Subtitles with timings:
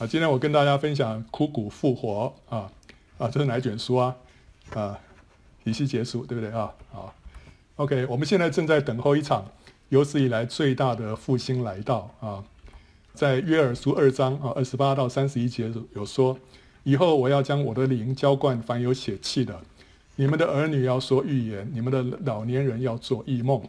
[0.00, 2.72] 啊，今天我跟大家分享枯骨复活啊
[3.18, 4.16] 啊，这是哪一卷书啊？
[4.72, 4.98] 啊，
[5.64, 6.72] 以西结书对不对啊？
[6.90, 7.14] 好
[7.76, 9.46] ，OK，我们现在正在等候一场
[9.90, 12.42] 有史以来最大的复兴来到啊，
[13.12, 16.38] 在约珥书二章啊二十八到三十一节有说，
[16.84, 19.60] 以后我要将我的灵浇灌凡有血气的，
[20.16, 23.62] 你们的儿女要说预言，你们的老年人要做异梦，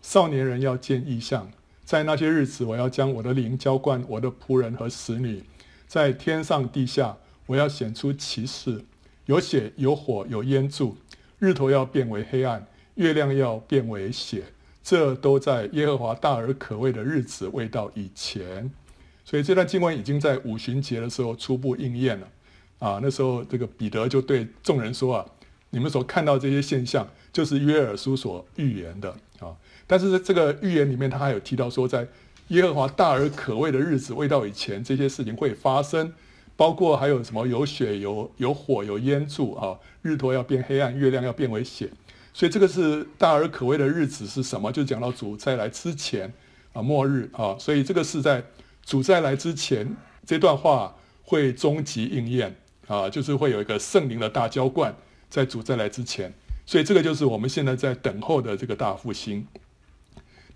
[0.00, 1.50] 少年人要见异象，
[1.84, 5.44] 在那些日子，我要将我的灵浇灌我的仆人和使女。
[5.86, 8.84] 在天上地下，我要显出奇事，
[9.26, 10.96] 有血有火有烟柱，
[11.38, 14.44] 日头要变为黑暗，月亮要变为血，
[14.82, 18.70] 这都在耶和华大而可畏的日子未到以前。
[19.24, 22.28] 所以这段经文已经在五旬节的时候初步应验了。
[22.78, 25.26] 啊，那时候这个彼得就对众人说啊，
[25.70, 29.54] 你们所看到这些现象，就是约珥书所预言的啊。
[29.86, 32.08] 但是这个预言里面，他还有提到说在。
[32.48, 36.12] 耶和华大而可畏的日子未到以前，这些事情会发生，
[36.56, 41.90] 包括还有什么有血、有有火、有烟柱啊，日头要变黑暗，月亮要变为血，
[42.34, 44.70] 所以这个是大而可畏的日子是什么？
[44.70, 46.32] 就讲到主再来之前
[46.74, 48.44] 啊，末日啊，所以这个是在
[48.84, 52.54] 主再来之前，这段话会终极应验
[52.86, 54.94] 啊，就是会有一个圣灵的大浇灌
[55.30, 56.32] 在主再来之前，
[56.66, 59.46] 所以这个就是我们现在在等候的这个大复兴。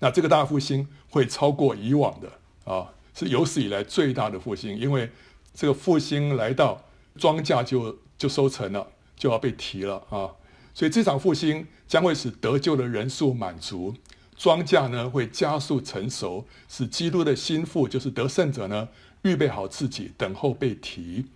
[0.00, 2.32] 那这个大复兴会超过以往的
[2.64, 5.10] 啊，是有史以来最大的复兴，因为
[5.54, 6.84] 这个复兴来到，
[7.16, 10.30] 庄稼就就收成了，就要被提了啊，
[10.72, 13.94] 所以这场复兴将会使得救的人数满足，
[14.36, 18.88] 庄稼呢会加速成熟，使基督的心腹就是得胜者呢
[19.22, 21.26] 预备好自己，等候被提。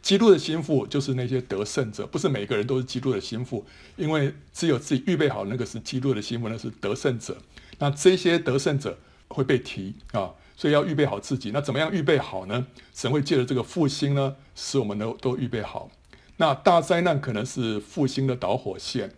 [0.00, 3.64] 基督的心腹就是那些得胜者，不是每个人都是基督的心腹，
[3.96, 7.36] 因为只有自己预备好那个是基督的心腹，那是得胜者。
[7.78, 11.50] 那这些得胜者会被提啊，所以要预备好自己。
[11.52, 12.66] 那怎么样预备好呢？
[12.94, 15.90] 神会借着这个复兴呢，使我们都都预备好。
[16.36, 19.12] 那大灾难可能是复兴的导火线，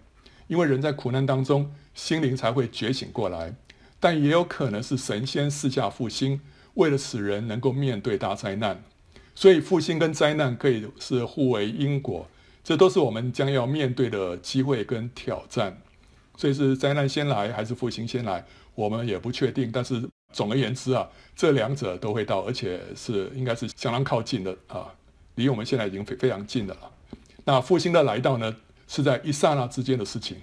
[0.46, 3.54] 因为人在苦难当中，心灵才会觉醒过来。
[4.00, 6.40] 但也有可能是神先赐下复兴，
[6.74, 8.82] 为了使人能够面对大灾难。
[9.34, 12.28] 所以复兴跟灾难可以是互为因果，
[12.62, 15.80] 这都是我们将要面对的机会跟挑战。
[16.36, 19.70] 所以是灾难先来还是复兴先来，我们也不确定。
[19.72, 20.02] 但是
[20.32, 24.92] 总而言之啊，这两者都会到，而且是应该是相当靠近的啊，
[25.36, 26.90] 离我们现在已经非非常近的了。
[27.44, 28.56] 那复兴的来到呢，
[28.88, 30.36] 是在一刹那之间的事情，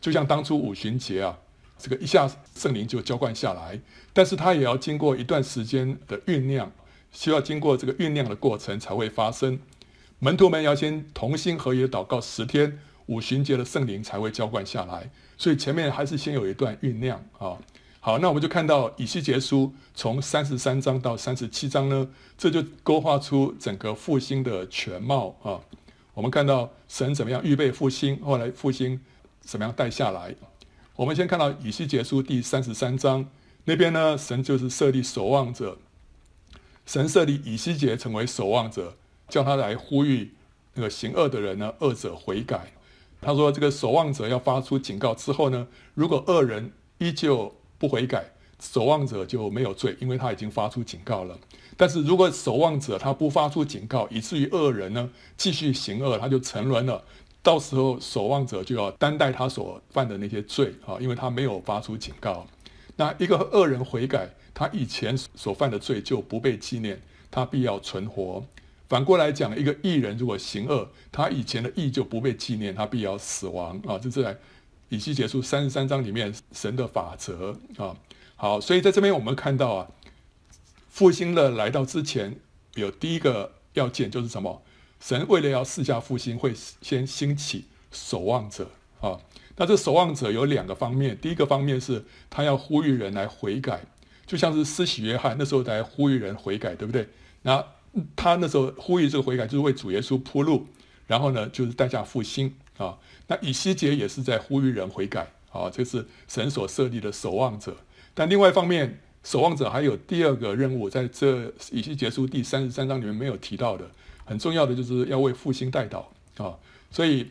[0.00, 1.38] 就像当初五旬节啊，
[1.78, 3.80] 这个一下圣灵就浇灌下来，
[4.12, 6.70] 但是它也要经过一段时间的酝酿，
[7.10, 9.58] 需要经过这个酝酿的过程才会发生。
[10.18, 12.80] 门徒们要先同心合意祷告十天。
[13.08, 17.56] 五旬节的圣灵才会浇灌下来，所以前面还是先有一段酝酿啊。
[18.00, 25.60] 好，那我们就看到以西结书从三十三章到三十七章呢，这就勾画出整个复兴的全貌啊。
[26.14, 29.00] 我们看到神怎么样预备复兴，后来复兴
[29.40, 30.34] 怎么样带下来。
[30.96, 33.28] 我们先看到以西结书第三十三章
[33.64, 35.78] 那边呢，神就是设立守望者，
[36.86, 38.96] 神设立以西结成为守望者，
[39.28, 40.34] 叫他来呼吁
[40.74, 42.72] 那个行恶的人呢，恶者悔改。
[43.20, 48.24] 他说：“这个守望者要发出警告之后呢，如果恶人依旧不悔改，
[48.60, 51.36] 守望者就没有罪，因为他已经发出警告了。
[51.76, 57.02] 但是如果守望者他不发出警告，以至于恶人呢继续行恶，他就沉沦了。
[57.42, 62.46] 到时候守望者就要担待他所犯的那些罪啊，因为他没有发出警告。
[62.96, 68.44] 那一个恶人悔改，他以前所犯的罪就不被纪念，他必要存活。”
[68.88, 73.98] 反过来讲，一个义人如果行恶，他以前的义就不被纪念，他必要死亡啊！
[73.98, 74.36] 这是在
[74.88, 77.94] 以西结束三十三章里面神的法则啊。
[78.36, 79.88] 好，所以在这边我们看到啊，
[80.88, 82.40] 复兴的来到之前，
[82.76, 84.62] 有第一个要件就是什么？
[85.00, 89.20] 神为了要四下复兴，会先兴起守望者啊。
[89.56, 93.82] 那这守望者有两个方面，第一个方面是他要呼吁人来悔改，
[94.24, 97.08] 就像是施洗约翰那时候来呼吁人悔改，对不对？
[97.42, 97.64] 那
[98.14, 100.66] 他那时候呼吁这个悔改，就是为主耶稣铺路，
[101.06, 102.96] 然后呢，就是代下复兴啊。
[103.26, 107.76] 那以西结也是在呼吁人悔改啊，这是神所设立的守望者。
[108.14, 113.84] 但另外一方面，守望者还有第二个任务，在这以西结书第三十三章里面没有提到的，
[114.24, 116.04] 很重要的就是要为复兴代祷
[116.36, 116.54] 啊。
[116.90, 117.26] 所以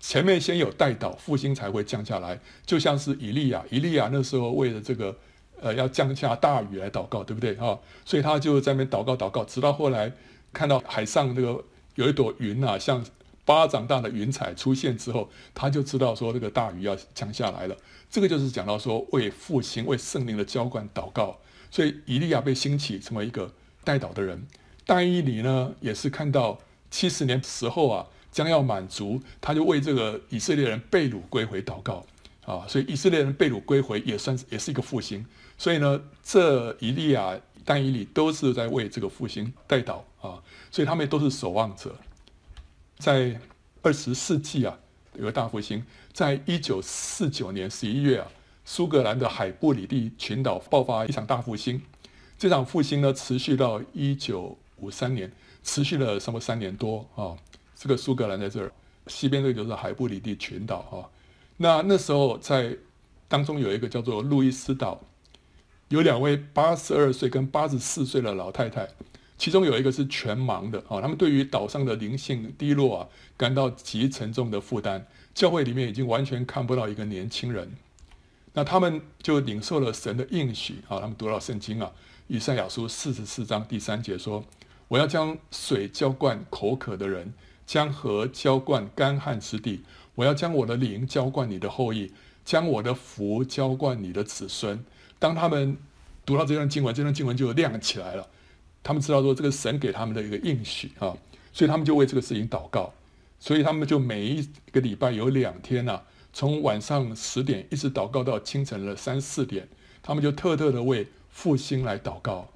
[0.00, 2.38] 前面先有代祷，复兴才会降下来。
[2.66, 5.16] 就像是以利亚，以利亚那时候为了这个。
[5.62, 7.78] 呃，要降下大雨来祷告，对不对啊？
[8.04, 10.12] 所以他就在那边祷告祷告，直到后来
[10.52, 11.64] 看到海上那个
[11.94, 13.04] 有一朵云啊，像
[13.44, 17.76] 巴掌大的云彩出现之后，他就知道说这个大雨要降下来了。
[18.10, 21.38] 这个就是讲到说为复兴、为圣灵的浇灌祷告。
[21.70, 23.50] 所以以利亚被兴起成为一个
[23.82, 24.46] 代祷的人。
[24.84, 26.58] 但以理呢，也是看到
[26.90, 32.04] 七十年时候啊，将要满足，他就为这个以色列人被掳归回祷告
[32.44, 32.66] 啊。
[32.68, 35.24] 所以以色列人被掳归回也算是也是一个复兴。
[35.62, 40.42] 所以呢，这一利亚、但以理都是在为这个复兴代祷啊。
[40.72, 41.94] 所以他们都是守望者。
[42.98, 43.40] 在
[43.80, 44.76] 二十世纪啊，
[45.14, 48.26] 有个大复兴，在一九四九年十一月啊，
[48.64, 51.80] 苏格兰的海布里蒂群岛爆发一场大复兴。
[52.36, 55.30] 这场复兴呢，持续到一九五三年，
[55.62, 57.38] 持续了差不多三年多啊。
[57.76, 58.72] 这个苏格兰在这儿，
[59.06, 61.06] 西边这个就是海布里蒂群岛啊。
[61.56, 62.76] 那那时候在
[63.28, 65.00] 当中有一个叫做路易斯岛，
[65.92, 68.88] 有两位八十二岁跟八十四岁的老太太。
[69.36, 75.06] 其中有一个是全盲的啊，他们对于岛上的灵性低落啊，感到极沉重的负担。
[75.34, 77.72] 教会里面已经完全看不到一个年轻人，
[78.54, 81.92] 那他们就领受了神的应许啊，他们读到圣经啊，
[82.26, 84.42] 以赛亚书四十四章第三节说
[84.88, 87.34] ：“我要将水浇灌口渴的人，
[87.66, 89.82] 将河浇灌干旱之地。
[90.14, 92.10] 我要将我的灵浇灌你的后裔，
[92.46, 94.82] 将我的福浇灌你的子孙。”
[95.22, 95.78] 当他们
[96.26, 98.28] 读到这段经文，这段经文就亮起来了。
[98.82, 101.14] 他们知道说这个神给他们的一个应许啊，
[101.52, 102.92] 所以他们就为这个事情祷告，
[103.38, 106.02] 所以他们就每一个礼拜有两天呐，
[106.32, 109.68] 从晚上十点一直祷告到清晨的三四点，
[110.02, 112.48] 他们就特特的为复兴来祷告。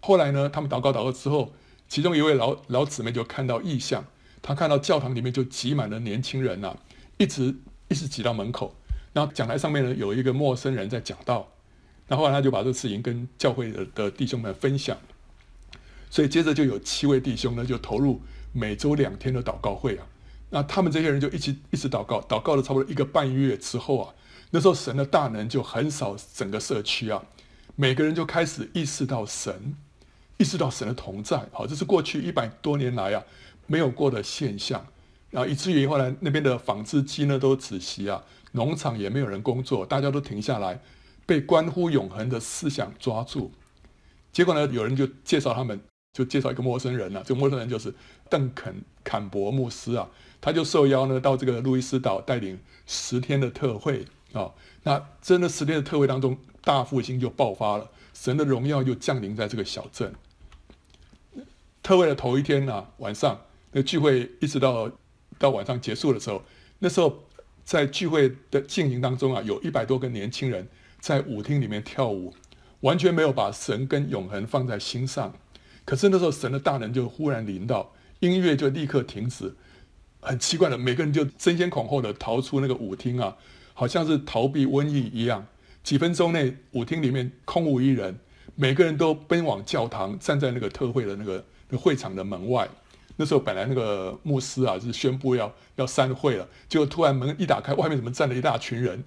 [0.00, 1.52] 后来呢，他们祷告祷告之后，
[1.88, 4.04] 其中一位老老姊妹就看到异象，
[4.42, 6.76] 她看到教堂里面就挤满了年轻人呐，
[7.18, 7.54] 一直
[7.86, 8.74] 一直挤到门口，
[9.12, 11.48] 然后讲台上面呢有一个陌生人在讲道，
[12.12, 14.94] 然后来他就把这个事情跟教会的的弟兄们分享。
[16.10, 18.20] 所以接着就有七位弟兄呢，就投入
[18.52, 20.06] 每周两天的祷告会啊。
[20.50, 24.14] 那他们这些人就一起一直祷告，祷告了差不多一个半月之后啊，
[24.50, 27.24] 那时候神的大能就横扫整个社区啊，
[27.76, 29.74] 每个人就开始意识到神，
[30.36, 31.46] 意识到神的同在。
[31.50, 33.24] 好，这是过去一百多年来啊
[33.66, 34.86] 没有过的现象。
[35.30, 40.78] 然后以至于后来那边的纺织机呢都止息啊，农场也没有人工作，大家都停下来，
[41.26, 43.52] 被关乎永恒的思想抓住。
[44.32, 45.80] 结果呢，有人就介绍他们。
[46.14, 47.94] 就介绍一个陌生人了、啊，这个陌生人就是
[48.28, 50.06] 邓肯坎伯牧师啊，
[50.42, 54.04] 他就受邀呢到这个路易斯岛带领十天的特会
[54.34, 54.52] 啊、
[54.82, 60.12] 那真的十天的特会当中，大复兴就爆发了，神的荣耀就降临在这个小镇。
[61.82, 63.40] 特会的头一天啊，晚上
[63.70, 64.90] 那聚会一直到
[65.38, 66.44] 到晚上结束的时候，
[66.78, 67.24] 那时候
[67.64, 70.68] 在聚会的进行当中啊，有一百多个年轻人
[71.02, 72.32] 在舞厅里面跳舞，
[72.80, 75.34] 完全没有把神跟永恒放在心上。
[75.84, 79.52] 可是那时候神的大能就忽然临到，音乐就立刻停止，
[80.20, 83.36] 很奇怪的，每个人就争先恐后的逃出那个舞厅啊，
[83.74, 85.44] 好像是逃避瘟疫一样。
[85.82, 88.16] 几分钟内，舞厅里面空无一人，
[88.54, 91.44] 每个人都奔往教堂，站在那个特会的那个
[91.76, 92.68] 会场的门外。
[93.16, 99.02] 那时候本来那个牧师啊，是宣布要要散会了，结果突然门一打开，外面怎么站了一大群人？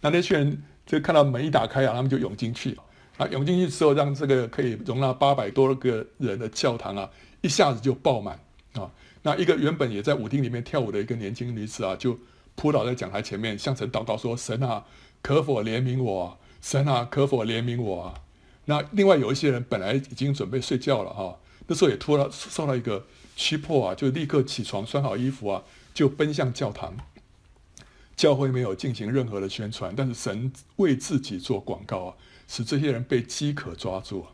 [0.00, 2.76] 那那群人就看到门一打开啊，他们就涌进去。
[3.16, 7.08] 啊，涌进去之后，让这个可以容纳八百多个人的教堂啊，
[7.42, 8.36] 一下子就爆满
[8.72, 8.90] 啊。
[9.22, 12.18] 那一个原本也在舞厅里面跳舞的一个年轻女子啊，就
[12.56, 14.84] 扑倒在讲台前面，向神祷告说：“神啊，
[15.22, 16.36] 可否怜悯我？
[16.60, 18.12] 神啊，可否怜悯我？”
[18.66, 21.38] 那另外有一些人本来已经准备睡觉了哈，
[21.68, 25.62] 那时候也突然受到一个驱迫啊，就立刻起床，穿好衣服啊，
[25.94, 26.92] 就奔向教堂。
[28.20, 32.14] 教会没有进行任何的宣传，但是神为自己做广告啊。
[32.46, 34.28] 使这些人被饥渴抓住啊，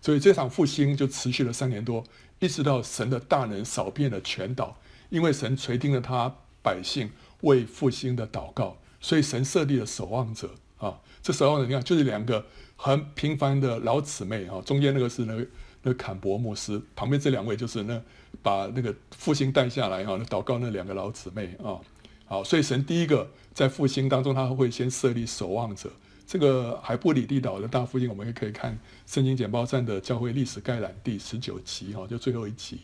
[0.00, 2.04] 所以这场复兴就持续了三年多，
[2.38, 7.10] 一直到神的大能扫遍了全岛，因为神垂听了他百姓
[7.40, 11.00] 为复兴的祷告，所以神设立了守望者啊。
[11.20, 12.46] 这守望者你看，就是两个
[12.76, 15.44] 很平凡的老姊妹啊，中间那个是那个
[15.82, 18.00] 那坎伯牧师，旁边这两位就是那
[18.42, 21.80] 把那个复兴带下来哈，那祷告那两个老姊妹啊。
[22.28, 25.90] 好，所以神第一个在复兴当中，他会先设立守望者。
[26.26, 28.72] 这个海布里地岛的大复兴，我们也可以看
[29.06, 32.80] 《圣经简报站》的教会历史概览第十九集，哈，就最后一集。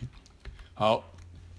[0.73, 1.05] 好，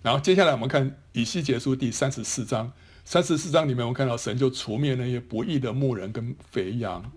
[0.01, 2.73] 然后接下来我们看以西结书第三十四章。
[3.07, 7.11] 三十四章里面，我们看到神就除灭那些不义的牧人跟肥羊。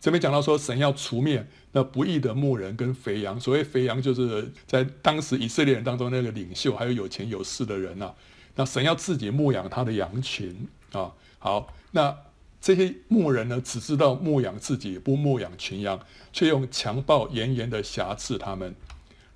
[0.00, 3.38] 这边讲到说，神要除灭那不义的牧人跟肥羊。
[3.38, 8.10] 所谓肥羊，就是在当时以色列人当中那个领袖，还有有钱有势的人呐。
[8.54, 11.12] 那神要自己牧养他的羊群啊。
[11.38, 12.16] 好，那。
[12.64, 15.98] 这些牧人呢，只知道牧养自己，不牧养群羊，
[16.32, 18.72] 却用强暴严严的挟制他们。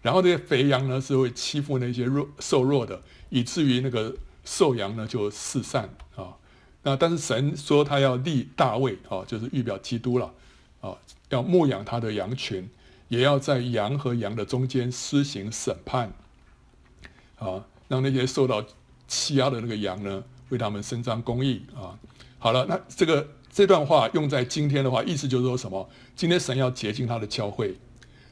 [0.01, 6.37] 然后这些肥羊呢，是会欺负那些弱瘦弱的，以至于那个瘦羊呢就四散啊。
[6.85, 10.33] 那但是神说他要立大卫啊，就是预表基督了
[10.81, 10.97] 啊，
[11.31, 12.71] 要牧养他的羊群，
[13.09, 16.13] 也要在羊和羊的中间施行审判，
[17.41, 18.65] 啊，让那些受到
[19.09, 21.99] 欺压的那个羊呢，为他们伸张公义啊。
[22.39, 25.89] 好了，那这个这段话用在今天的话，意思就是说什么？
[26.15, 27.77] 今天神要洁净他的教会，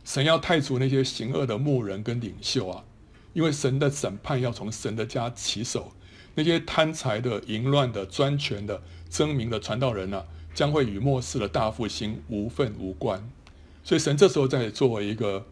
[0.05, 2.85] 神要太除那些行恶的牧人跟领袖啊，
[3.33, 5.93] 因为神的审判要从神的家起手，
[6.35, 13.29] 那些贪财的、淫乱的、专权的、争名的传道人呢、将会与末世的大复兴无分无关。
[13.83, 15.47] 所以神这时候在做一个，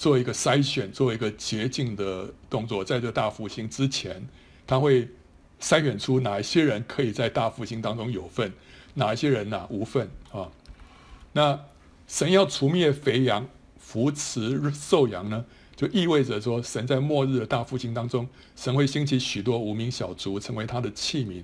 [0.00, 4.26] 做一个筛选，做一个洁净的动作，在这大复兴之前，
[4.66, 5.06] 他会
[5.60, 8.50] 筛选出哪一些人可以在大复兴当中有份，
[8.94, 10.48] 哪一些人呢、啊、无份啊？
[11.34, 11.66] 那
[12.08, 13.46] 神要除灭肥羊，
[13.78, 15.44] 扶持瘦羊呢，
[15.76, 18.26] 就意味着说，神在末日的大复兴当中，
[18.56, 21.42] 神会兴起许多无名小卒，成为他的器皿。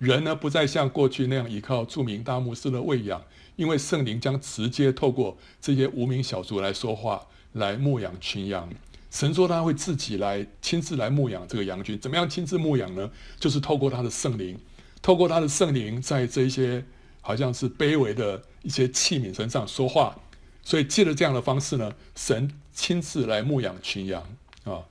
[0.00, 3.22] 人呢，不再像过去那样依靠著名大牧师的喂养。
[3.54, 8.68] 因为圣灵将直接透过这些无名小卒来说话，来牧养群羊。
[9.10, 11.98] 神说他会自己来亲自来牧养这个羊群。
[11.98, 13.10] 怎么样亲自牧养呢？
[13.40, 14.58] 就是透过他的圣灵，
[15.00, 16.84] 透过他的圣灵在这些
[17.20, 20.16] 好像是卑微的一些器皿身上说话。
[20.62, 24.22] 所以借着这样的方式呢，神亲自来牧养群羊
[24.64, 24.82] 啊。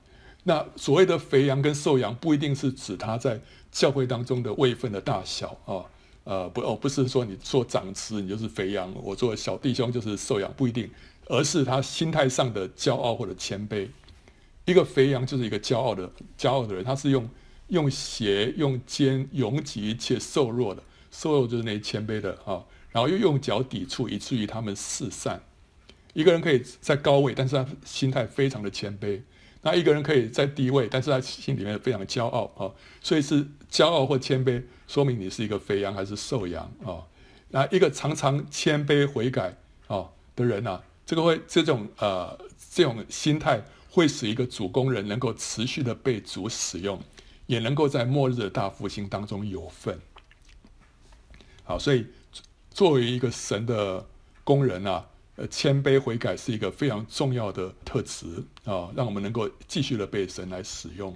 [0.44, 3.40] 那所谓的肥羊跟瘦羊，不一定是指他在
[3.72, 5.84] 教会当中的位分的大小啊。
[6.24, 10.90] 呃，不哦，不是说你做长子你就是肥羊，我做小弟兄就是瘦羊，不一定，
[11.26, 13.88] 而是他心态上的骄傲或者谦卑。
[14.64, 17.28] 一个肥羊就是一个骄傲的骄傲的人，他是用
[17.68, 25.42] 用胁、用肩、拥挤且瘦弱的，瘦弱就是那谦卑的啊，然后又用脚抵触，以至于他们四散。
[26.12, 29.20] 一个人可以在高位，但是他心态非常的谦卑。
[29.62, 32.70] 那一个人可以在低位，但是他心里面非常骄傲啊，
[33.02, 37.00] 所以是骄傲或谦卑，说明你是一个肥羊还是瘦羊啊？
[37.48, 42.38] 那一个常常谦卑悔改啊的人啊，这个会这种呃
[42.70, 47.00] 这种心态会使一个主工人能够持续的被主使用，
[47.46, 49.98] 也能够在末日的大复兴当中有份。
[51.64, 52.06] 好，所以
[52.70, 54.06] 作为一个神的
[54.44, 55.06] 工人啊。
[55.36, 58.24] 呃，谦卑悔改是一个非常重要的特质
[58.62, 61.12] 啊，让我们能够继续的被神来使用。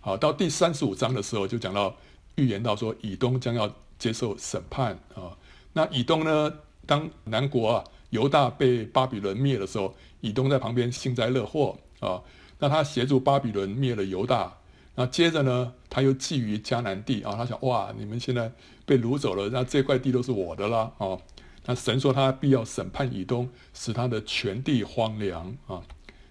[0.00, 1.94] 好，到第三十五章的时候，就讲到
[2.36, 5.36] 预言到说，以东将要接受审判啊。
[5.74, 6.50] 那以东呢，
[6.86, 12.22] 当南国啊犹大被巴比伦灭的时候，以东在旁边幸灾乐祸啊。
[12.58, 14.58] 那他协助巴比伦灭了犹大，
[14.94, 18.52] 那接着呢，他又觊觎迦南地啊，他想哇，你们现在
[18.84, 21.18] 被掳走了，那这块地都是我的啦啊。
[21.64, 25.82] 那神说他必要审判以东，使他的全地荒凉啊！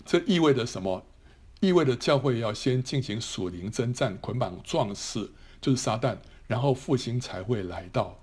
[0.05, 1.03] 这意味着什么？
[1.61, 8.20] 意味着教会要先进行属灵征战，捆绑壮士，就是撒旦，然后复兴才会来到。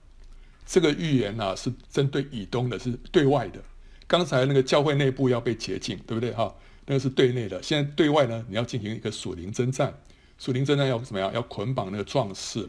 [0.71, 3.59] 这个预言呢、啊，是针对以东的，是对外的。
[4.07, 6.55] 刚才那个教会内部要被洁净，对不对哈？
[6.85, 7.63] 那个是对内的。
[7.63, 9.95] 现在对外呢，你要进行一个属灵征战。
[10.39, 11.33] 属灵征战要怎么样？
[11.33, 12.69] 要捆绑那个壮士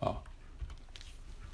[0.00, 0.16] 啊！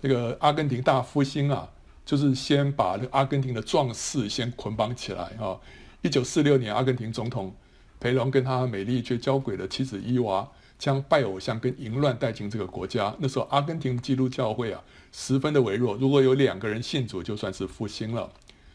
[0.00, 1.70] 那个阿根廷大复兴啊！
[2.04, 5.60] 就是先把那阿根廷的壮士先捆绑起来哈。
[6.00, 7.54] 一九四六年，阿根廷总统
[8.00, 13.14] 培隆跟他美丽却娇贵的妻子伊娃，将拜偶像跟淫乱带进这个国家。
[13.20, 18.32] 那时候，阿根廷基督教会啊十分的微弱，如果有两个人信主，就算是复兴了。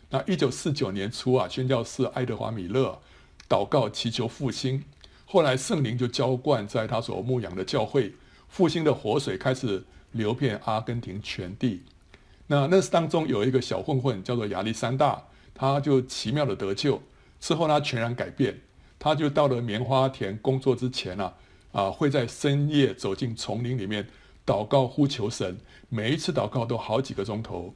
[0.10, 3.00] 那一九四九年初啊，宣教士爱德华米勒
[3.50, 4.84] 祷告祈求复兴，
[5.25, 8.13] 后来圣灵就浇灌在他所牧养的教会，
[8.48, 11.84] 复兴的活水开始流遍阿根廷全地。
[12.46, 15.22] 那那当中有一个小混混叫做亚历山大，
[15.53, 17.01] 他就奇妙的得救，
[17.41, 18.62] 之后他全然改变，
[18.98, 21.34] 他就到了棉花田工作之前啊，
[21.74, 24.08] 啊会在深夜走进丛林里面
[24.48, 25.58] 祷告呼求神，
[25.89, 27.74] 每一次祷告都好几个钟头。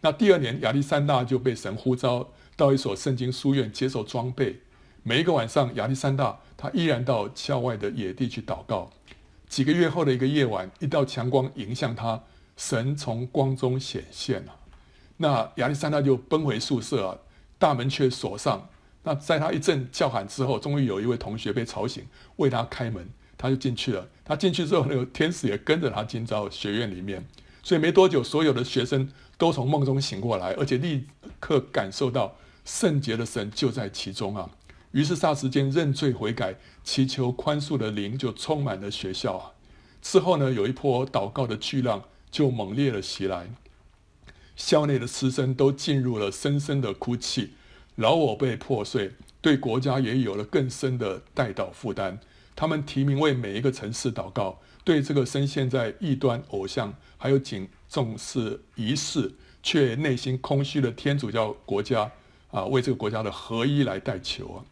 [0.00, 4.60] 那第二年亚历山大就被神呼召到一所圣经书院接受装备，
[5.02, 8.88] 每一个晚上亚历山大他依然到郊外的野地去祷告。
[9.48, 12.22] 几个月后的一个夜晚，一道强光迎向他。
[12.56, 14.56] 神从光中显现了，
[15.18, 17.20] 那亚历山大就奔回宿舍，
[17.58, 18.70] 大门却锁上。
[19.02, 24.08] 那在他一阵叫喊之后，终于有一位同学被吵醒，为他开门，他就进去了。
[24.24, 27.26] 他进去之后，那个天使也跟着他进到学院里面。
[27.62, 31.06] 所以没多久，所有的学生都从梦中醒过来，而且立
[31.40, 34.50] 刻感受到圣洁的神就在其中啊。
[34.92, 39.52] 于是霎时间认罪悔改、祈求宽恕的灵就充满了学校啊。
[40.00, 42.02] 之后呢，有一波祷告的巨浪。
[42.28, 43.48] 就猛烈的袭来，
[44.56, 47.52] 校内的师生都进入了深深的哭泣，
[47.94, 52.18] 老我被破碎，对国家也有了更深的代祷负担。
[52.56, 59.32] 他们提名为每一个城市祷告，对这个深陷在异端偶像还有仅重视仪式
[59.62, 62.10] 却内心空虚的天主教国家
[62.50, 64.64] 啊，为这个国家的合一来代求啊。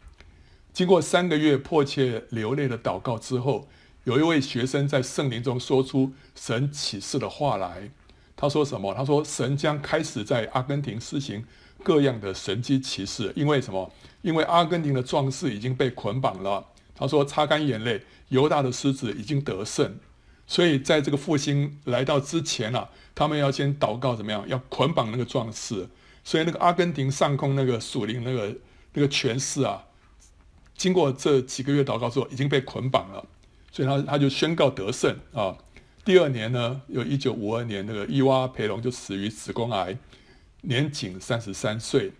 [0.73, 3.67] 经过三个月迫切流泪的祷告之后，
[4.03, 7.91] 有一位学生在圣灵中说出神启示的话来。
[8.35, 8.93] 他说什么？
[8.93, 11.45] 他说神将开始在阿根廷施行
[11.83, 13.89] 各样的神迹奇事，因为什么？
[14.21, 16.65] 因为阿根廷的壮士已经被捆绑了。
[16.95, 19.99] 他说擦干眼泪，犹大的狮子已经得胜。
[20.47, 24.47] 所以在这个复兴来到之前啊，他们要先祷告怎么样？
[24.47, 25.87] 要捆绑那个壮士。
[26.23, 28.55] 所以那个阿根廷上空那个属灵那个
[28.93, 29.83] 那个权势啊，
[30.75, 33.23] 经过这几个月祷告之后，已经被捆绑了。
[33.71, 35.57] 所以他他就宣告得胜啊。
[36.03, 39.97] 第二年呢，有一九五二年那个伊娃培龙就死于子宫癌，
[40.61, 42.11] 年仅三十三岁。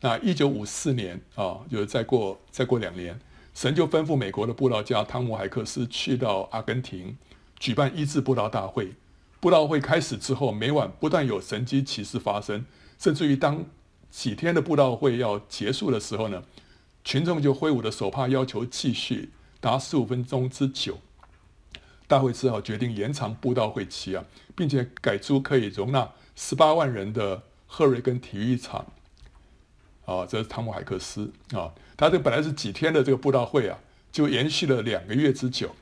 [0.00, 3.18] 那一九五四年啊，就是再过再过两年，
[3.56, 7.16] 神就吩咐美国的布道家汤姆海克斯去到阿根廷
[7.58, 8.92] 举办医治布道大会。
[9.40, 12.66] 布道会开始之后，每晚不断有神迹奇事发生。
[12.98, 13.64] 甚至于当
[14.10, 16.42] 几天的布道会要结束的时候呢，
[17.02, 20.98] 群众就挥舞着手帕要求继续，达十五分钟之久。
[22.06, 24.22] 大会只好决定延长布道会期啊，
[24.54, 28.84] 并且改租可以容纳十八万人的赫瑞根体育场。
[30.06, 33.78] 啊，这是汤姆海克斯啊，他这本来是几天的这个布道会啊，
[34.10, 35.74] 就延续了两个月之久。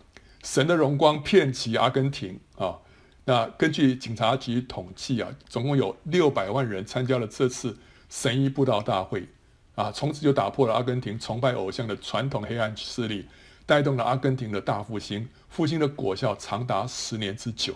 [0.42, 2.78] 神的荣光遍及阿根廷啊。
[3.26, 7.78] 那根据警察局统计啊，总共有六百万人参加了这次
[8.10, 9.26] 神医布道大会，
[9.74, 13.26] 啊，从此就打破了阿根廷崇拜偶像的传统黑暗势力，
[13.64, 17.74] 带动了阿根廷的大复兴，复兴的果效长达十年之久。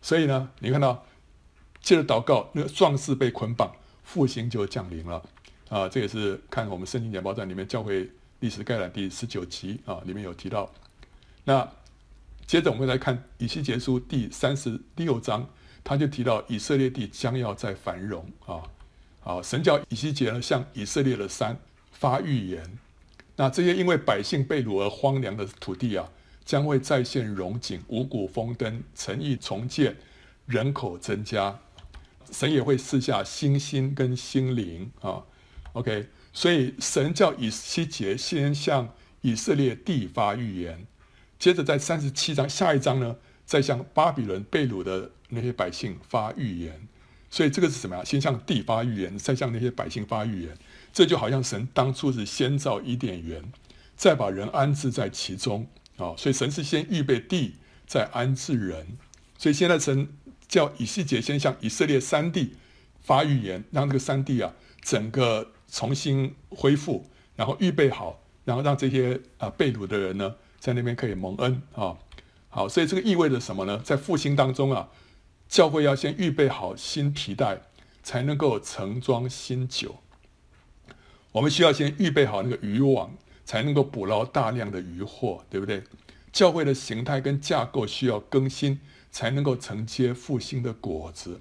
[0.00, 1.04] 所以呢，你看到，
[1.80, 3.72] 借着祷告，那个壮士被捆绑，
[4.04, 5.20] 复兴就降临了。
[5.68, 10.72] 啊，这也是看我们圣经简报站里面教会历史概览第十九集啊，里面有提到。
[11.44, 11.68] 那。
[12.46, 15.50] 接着我们来看以西结书第三十六章，
[15.82, 18.62] 他就提到以色列地将要再繁荣啊，
[19.18, 21.58] 好，神叫以西结呢向以色列的山
[21.90, 22.78] 发预言，
[23.34, 26.08] 那这些因为百姓被掳而荒凉的土地啊，
[26.44, 29.96] 将会再现荣景，五谷丰登，城邑重建，
[30.46, 31.58] 人口增加，
[32.30, 35.24] 神也会赐下星星跟新灵啊
[35.76, 40.86] ，OK，所以神叫以西结先向以色列地发预言。
[41.38, 46.88] 接着在三十七章下一章呢，再向巴比伦被掳的那些百姓发预言，
[47.28, 48.02] 所以这个是什么呀？
[48.02, 50.56] 先向地发预言，再向那些百姓发预言。
[50.94, 53.52] 这就好像神当初是先造伊甸园，
[53.96, 56.16] 再把人安置在其中啊。
[56.16, 58.96] 所以神是先预备地，再安置人。
[59.36, 60.08] 所以现在神
[60.48, 62.54] 叫以西结先向以色列三地
[63.02, 70.34] 发预言，让这个三地啊整个重新恢复，然后预备好，然后让这些啊被掳的人呢。
[70.58, 71.98] 在那边可以蒙恩啊，
[72.48, 73.78] 好，所以这个意味着什么呢？
[73.84, 74.88] 在复兴当中啊，
[75.50, 77.60] 教会要先预备好新皮带，
[78.02, 79.96] 才能够盛装新酒。
[81.32, 85.84] 我们需要先预备好那个渔网，才能够捕捞大量的渔获，对不对？
[86.32, 91.38] 教会的形态跟架构需要更新，才能够承接复兴的果子。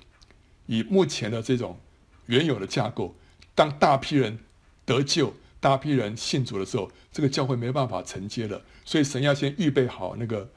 [0.66, 1.80] 以目前的这种
[2.26, 3.16] 原有的架构，
[3.56, 4.38] 当大批人
[4.86, 5.34] 得救。
[5.58, 10.48] 大批人信主的时候，这个教会没办法承接了，所以神要先预备好那个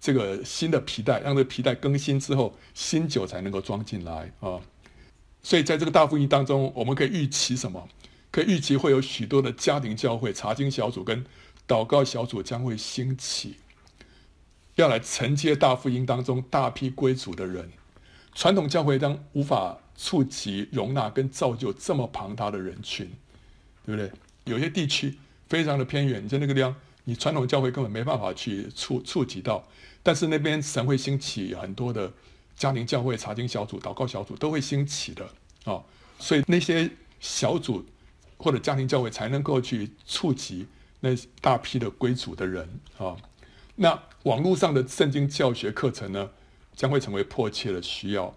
[0.00, 4.60] 这个新的皮带，让这个皮带更新之后，新酒才能够装进来啊。
[5.42, 7.88] 所以在这个大福音当中，我们可以预期什么？
[8.30, 11.26] 可以预期会有许多的家庭教会、查经小组跟
[11.66, 13.56] 祷告小组将会兴起，
[14.76, 17.72] 要来承接大福音当中大批归主的人。
[18.32, 23.10] 传统教会当无法触及、容纳跟造就这么庞大的人群，
[23.84, 24.10] 对不对？
[24.44, 25.16] 有些地区
[25.48, 26.74] 非常的偏远，你在那个地方，
[27.04, 29.66] 你传统教会根本没办法去触触及到。
[30.02, 32.12] 但是那边神会兴起很多的
[32.56, 35.24] 家庭教会、查经小组、祷告小组都会兴起的
[35.64, 35.80] 啊、
[36.18, 37.86] 所以那些小组
[38.36, 40.66] 或者家庭教会才能够去触及
[40.98, 43.16] 那大批的归主的人啊、
[43.76, 46.30] 那网络上的圣经教学课程呢，
[46.74, 48.34] 将会成为迫切的需要，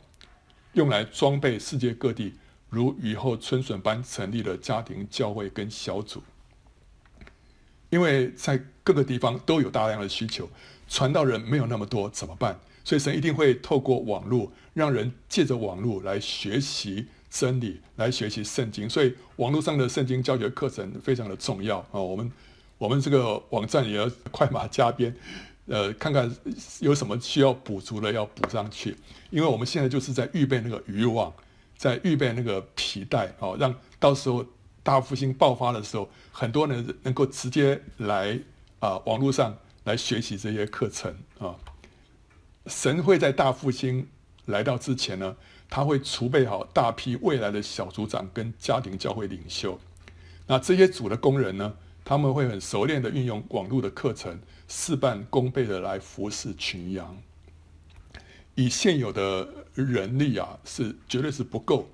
[0.75, 2.35] 用来装备世界各地。
[2.69, 6.21] 如雨后春笋般成立了家庭教会跟小组，
[7.89, 10.49] 因为在各个地方都有大量的需求，
[10.89, 12.59] 传道人没有那么多怎么办？
[12.83, 18.89] 所以神一定会透过网络，让人借着网络来学习真理，来学习圣经。
[18.89, 22.01] 所以网络上的圣经教学课程非常的重要啊！
[22.01, 22.29] 我们
[22.77, 25.15] 我们这个网站也要快马加鞭，
[25.67, 26.29] 呃，看看
[26.79, 28.95] 有什么需要补足的要补上去，
[29.29, 31.33] 因为我们现在就是在预备那个渔网。
[31.77, 34.45] 在预备那个皮带哦，让到时候
[34.81, 38.39] 大复兴爆发的时候，很多人能够直接来
[38.79, 41.53] 啊网络上来学习这些课程啊。
[42.67, 44.07] 神会在大复兴
[44.45, 45.35] 来到之前呢，
[45.69, 49.77] 他会储备好大批未来的小组长跟家庭教会领袖，
[50.47, 51.73] 那这些组的工人呢，
[52.05, 57.17] 他们会很熟练的运用网络的课程，事半功倍的来服侍群羊。
[58.55, 61.89] 以现有的人力啊，是绝对是不够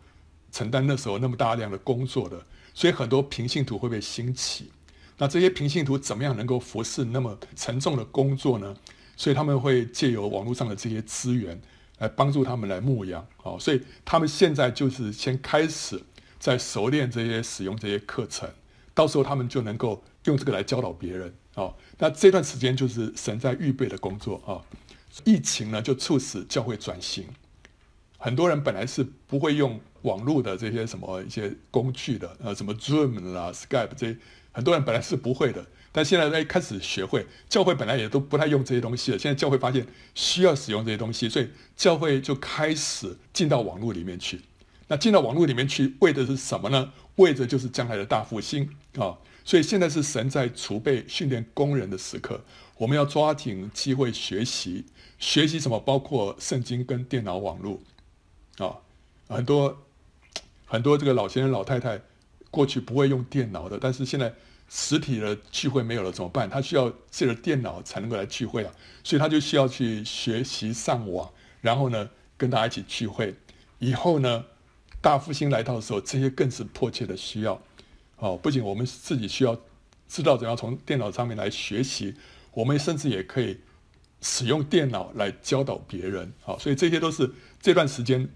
[0.52, 2.40] 承担那时候那么大量的工作的，
[2.74, 4.70] 所以很多平信徒会被兴起。
[5.18, 8.76] 那这些平信徒怎么样能够服侍那么沉重的工作呢？
[9.16, 11.60] 所以他们会借由网络上的这些资源
[12.00, 13.26] 来帮助他们来牧羊。
[13.44, 16.02] 哦，所以他们现在就是先开始
[16.40, 18.50] 在熟练这些使用这些课程，
[18.94, 21.34] 到时候他们就能够用这个来教导别人。
[21.56, 24.62] 哦，那这段时间就是神在预备的工作啊。
[25.26, 27.26] 疫情呢，就促使教会转型。
[28.18, 34.18] 很多人本来是不会用网络的这些什么一些工具的，呃，什么 Zoom 啦、Skype 这些，
[34.52, 37.26] 很多人本来是不会的，但现在在开始学会。
[37.50, 39.86] 教会本来也都不太用这些东西了，现在教会发现
[40.16, 44.40] 需要使用这些东西，所以教会就开始进到网络里面去。
[44.88, 46.94] 那进到网络里面去，为的是什么呢？
[47.16, 49.18] 为的就是将来的大复兴啊！
[49.44, 52.42] 所以现在是神在储备训练工人的时刻，
[52.78, 54.86] 我们要抓紧机会学习。
[55.20, 55.80] 学习什么？
[55.80, 57.80] 包括圣经跟电脑网络，
[58.58, 58.78] 啊，
[59.28, 59.78] 很多
[60.66, 62.02] 很多这个老先生老太太
[62.50, 64.34] 过去不会用电脑的，但是现在
[64.68, 66.50] 实体的聚会没有了怎么办？
[66.50, 68.74] 他需要借着电脑才能够来聚会啊，
[69.04, 73.36] 所以他就需要去学习上网，然后呢跟大家一起聚会。
[73.78, 74.46] 以后呢
[75.02, 77.62] 大复兴来到的时候，这些更是迫切的需要。
[78.22, 79.56] 哦，不仅我们自己需要
[80.08, 82.16] 知道怎样从电脑上面来学习，
[82.54, 83.60] 我们甚至也可以。
[84.24, 87.28] 使用电脑来教导别人，好，所以这些都是
[87.60, 88.30] 这段时间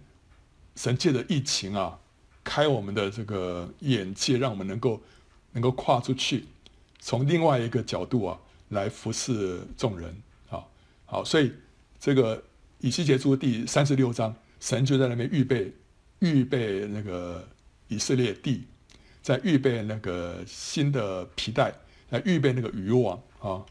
[0.76, 2.00] 神借着疫情啊，
[2.43, 5.00] 开我们的这个眼界，让我们能够
[5.52, 6.45] 能够跨出去，
[7.00, 10.12] 从另外一个角度啊来服侍众人，
[10.48, 10.71] 好，
[11.06, 11.54] 好，所以
[12.00, 12.43] 这个
[12.80, 15.71] 以西结书第三十六章，神就在那边预备
[16.17, 17.48] 预备那个
[17.89, 18.63] 以色列地，
[19.26, 21.74] 在预备那个新的皮带，
[22.12, 23.66] 来预备那个渔网啊。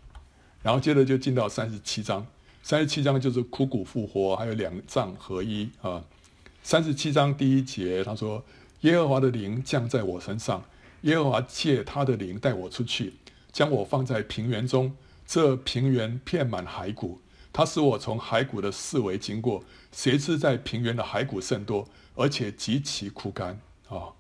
[0.65, 2.27] 然后接着就进到三十七章，
[2.61, 6.03] 三十七章就是枯骨复活，还有两藏合一啊。
[6.65, 8.45] 三十七章第一节他说
[8.83, 10.65] ：“耶和华的灵降在我身上，
[11.03, 13.15] 耶和华借他的灵带我出去，
[13.53, 17.21] 将我放在平原中，这平原遍满骸骨。
[17.53, 19.63] 他使我从骸骨的四围经过，
[19.93, 21.87] 谁知在平原的骸骨甚多，
[22.17, 24.11] 而且极其枯干啊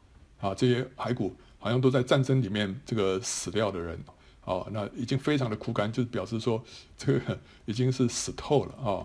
[0.45, 0.55] 啊！
[0.55, 3.99] 这些骸骨好像都在战争里面这个死掉的人。”
[4.45, 6.63] 哦，那已经非常的枯干，就表示说
[6.99, 9.01] 这个已经是死透了啊、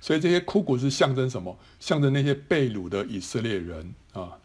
[0.00, 1.56] 所以这些枯骨是象征什么？
[1.78, 4.36] 象征那些被掳的以色列人啊、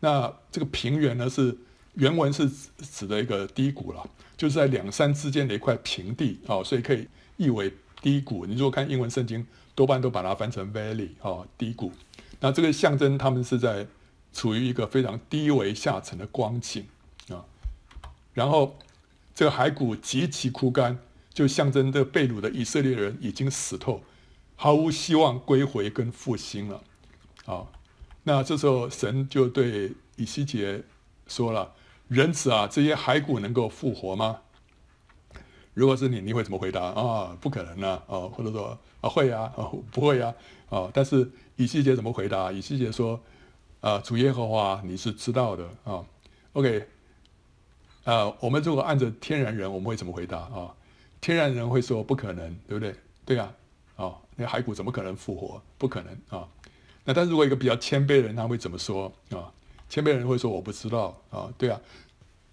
[0.00, 1.56] 那这个平原呢，是
[1.94, 4.04] 原文是指的一个低谷了，
[4.36, 8.44] 就是在两山之间的一块平地啊、所以可以译为低谷。
[8.44, 11.92] 你如果看英文圣经，多半都把它翻成 valley 啊、低谷。
[12.40, 13.86] 那这个象征他们是在
[14.32, 16.86] 处于一个非常低微下沉的光景
[17.28, 17.44] 啊、
[18.32, 18.76] 然后。
[19.34, 20.98] 这个骸骨极其枯干，
[21.32, 24.02] 就象征着被掳的以色列人已经死透，
[24.56, 26.84] 毫无希望归回跟复兴了。
[27.46, 27.66] 啊，
[28.24, 30.84] 那这时候神就对以西结
[31.26, 31.72] 说了
[32.08, 34.40] ：“人子啊，这些骸骨能够复活吗？”
[35.72, 36.82] 如果是你，你会怎么回答？
[36.82, 38.02] 啊，不可能啊！
[38.06, 40.34] 啊，或者说啊，会啊，啊，不会啊，
[40.68, 40.90] 啊。
[40.92, 42.52] 但是以西结怎么回答？
[42.52, 43.18] 以西结说
[43.82, 46.02] ：“啊，主耶和华，你是知道的啊。
[46.54, 46.88] ”OK。
[48.04, 50.74] 呃，我们如果按照天然人，我们会怎么回答啊？
[51.20, 52.94] 天然人会说不可能，对不对？
[53.24, 53.54] 对啊，
[53.94, 55.62] 啊，那骸骨怎么可能复活？
[55.78, 56.48] 不可能啊。
[57.04, 59.52] 那但是如果一个比较谦卑的人，他会怎么说啊？
[59.88, 61.48] 谦卑的人会说我不知道啊。
[61.56, 61.80] 对啊，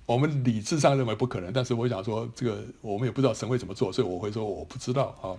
[0.06, 5.34] 我们理智上认为不可能，但是我想说这个我们也不知道神会怎么做，所以我会说我不知道啊。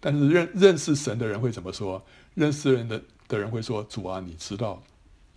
[0.00, 2.02] 但是认认识神的人会怎么说？
[2.34, 4.82] 认识人的的人会说主啊，你知道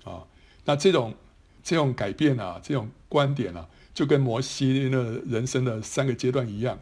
[0.03, 0.23] 啊。
[0.65, 1.13] 那这种
[1.63, 3.67] 这种改变啊，这种观点啊。
[3.93, 4.97] 就跟摩西那
[5.29, 6.79] 人生的三个阶段一样，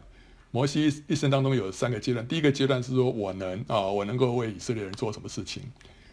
[0.50, 2.26] 摩西一生当中有三个阶段。
[2.26, 5.62] 第一个阶段是说我能啊，我能够为以色列人做什么事情。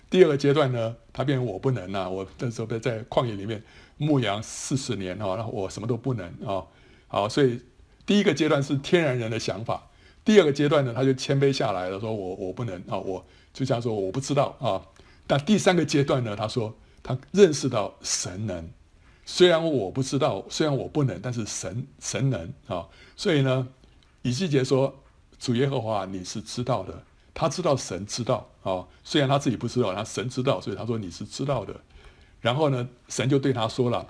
[0.10, 3.64] 第二个阶段呢，他变我不能啊，我那时候在旷野里面
[3.96, 6.68] 牧羊四十年啊，然后我什么都不能啊。
[7.08, 7.62] 好，所以
[8.06, 9.90] 第一个阶段是天然人的想法。
[10.26, 14.84] 第二个阶段呢，他就谦卑下来了，说我我不能啊，我就像说我不知道啊。
[15.26, 18.70] 但第三个阶段呢，他说他认识到神能。
[19.26, 22.88] 虽然我不知道，虽然我不能，但是神神能啊！
[23.16, 23.68] 所以呢，
[24.24, 25.04] 以西结说
[25.38, 28.86] ：“主耶和华，你是知道的。”他知道神知道啊。
[29.04, 31.80] 虽然他自己不知道，他神知道，所以他说你是知道的。
[32.42, 34.08] 然后呢，神就对他说了：“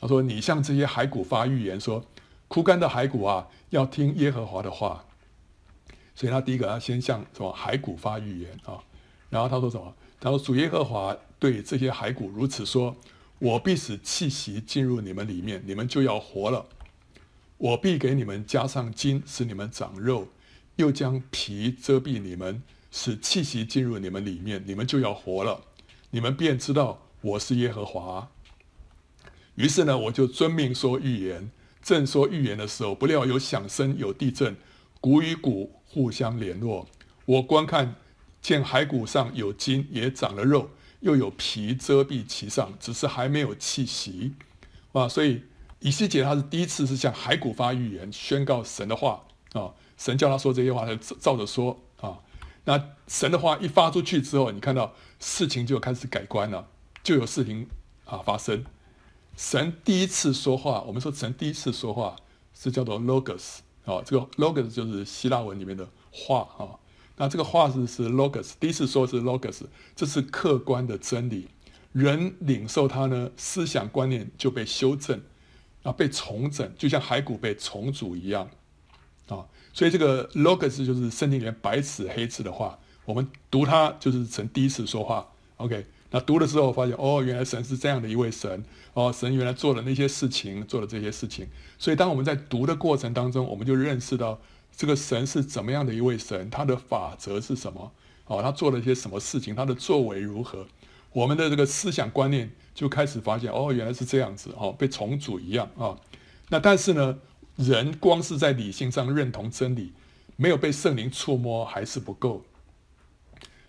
[0.00, 2.04] 他说你向这些骸骨发预言说，
[2.48, 5.04] 枯干的骸骨啊，要听耶和华的话。”
[6.16, 8.82] 所以他第一个要先向什么骸骨发预言啊？
[9.30, 9.94] 然后他说什么？
[10.20, 12.94] 他说：“主耶和华对这些骸骨如此说。”
[13.42, 16.64] 我必使气息进入你们里面，你们就要活了。
[17.58, 20.28] 我必给你们加上筋，使你们长肉，
[20.76, 25.60] 又将皮遮蔽你们，使气息进入你们里面，你们就要活了。
[26.10, 28.30] 你们便知道我是耶和华。
[29.56, 31.50] 于是呢，我就遵命说预言。
[31.82, 34.56] 正说预言的时候，不料有响声，有地震，
[35.00, 36.86] 骨与骨互相联络。
[37.24, 37.96] 我观看，
[38.40, 40.70] 见骸骨上有筋，也长了肉，
[41.02, 44.32] 又有皮遮蔽其上，只是还没有气息。
[44.92, 45.42] 啊，所以
[45.80, 49.70] 以西结他是第一次是向骸骨发预言，宣告神的话啊。
[49.98, 52.18] 神叫他说这些话，他就照着说啊。
[52.64, 56.68] 那神的话一发出去之后，你看到事情就开始改观了，
[57.02, 57.68] 就有事情
[58.04, 58.64] 啊发生。
[59.36, 62.16] 神第一次说话，我们说神第一次说话
[62.54, 66.81] 是叫做 logos 啊，这个 logos 就是希腊文里面的话啊。
[67.22, 69.60] 那这个话是是 logos，第一次说是 logos，
[69.94, 71.46] 这是客观的真理。
[71.92, 75.20] 人领受它呢，思想观念就被修正
[75.84, 78.50] 啊，被重整，就像骸骨被重组一样
[79.28, 79.46] 啊。
[79.72, 85.28] 所以这个 logos 就是圣经里面白纸黑字的话，我们读它就是神第一次说话。
[85.58, 85.86] OK。
[86.14, 91.46] 那读的时候发现，哦，原来神是这样的一位神，哦，神原来做了那些事情，做了这些事情。
[91.78, 94.38] 所以当我们在读的过程当中，我们就认识到
[94.76, 97.92] 这个神是怎么样的一位神，他的法则是什么，
[98.26, 100.66] 哦，他做了些什么事情，他的作为如何，
[101.12, 105.96] 我们的这个思想观念就开始发现，哦，原来是这样子，哦，被重组一样啊，
[106.48, 107.18] 那但是呢，
[107.56, 109.92] 人光是在理性上认同真理，
[110.36, 112.42] 没有被圣灵触摸，还是不够，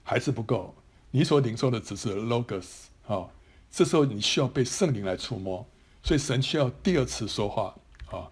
[0.04, 0.74] 还是不够。
[1.12, 3.28] 你所领受的只是 logos 啊，
[3.70, 5.68] 这时候你需要被圣灵来触摸，
[6.02, 7.76] 所以神需要第二次说话
[8.10, 8.32] 啊。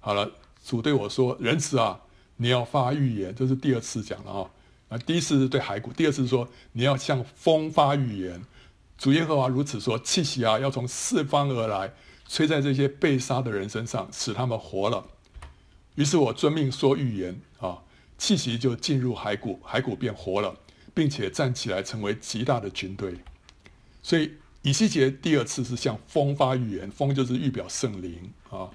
[0.00, 0.30] 好了，
[0.64, 2.00] 主对我说：“仁慈啊，
[2.38, 4.50] 你要发预言。”这是第二次讲了啊。
[4.88, 8.42] 啊，第一次是对骸骨，第二次说你要向风发预言。
[8.96, 11.92] 主耶和华如此说：“气息啊，要从四方而来，
[12.26, 15.06] 吹在这些被杀的人身上，使他们活了。”
[15.94, 17.82] 于是我遵命说预言啊，
[18.18, 20.56] 气息就进入骸骨，骸骨便活了。
[20.96, 23.16] 并且站起来成为极大的军队，
[24.00, 24.30] 所以
[24.62, 28.70] 以西结第二次是向风发预言，风就是预表圣灵啊。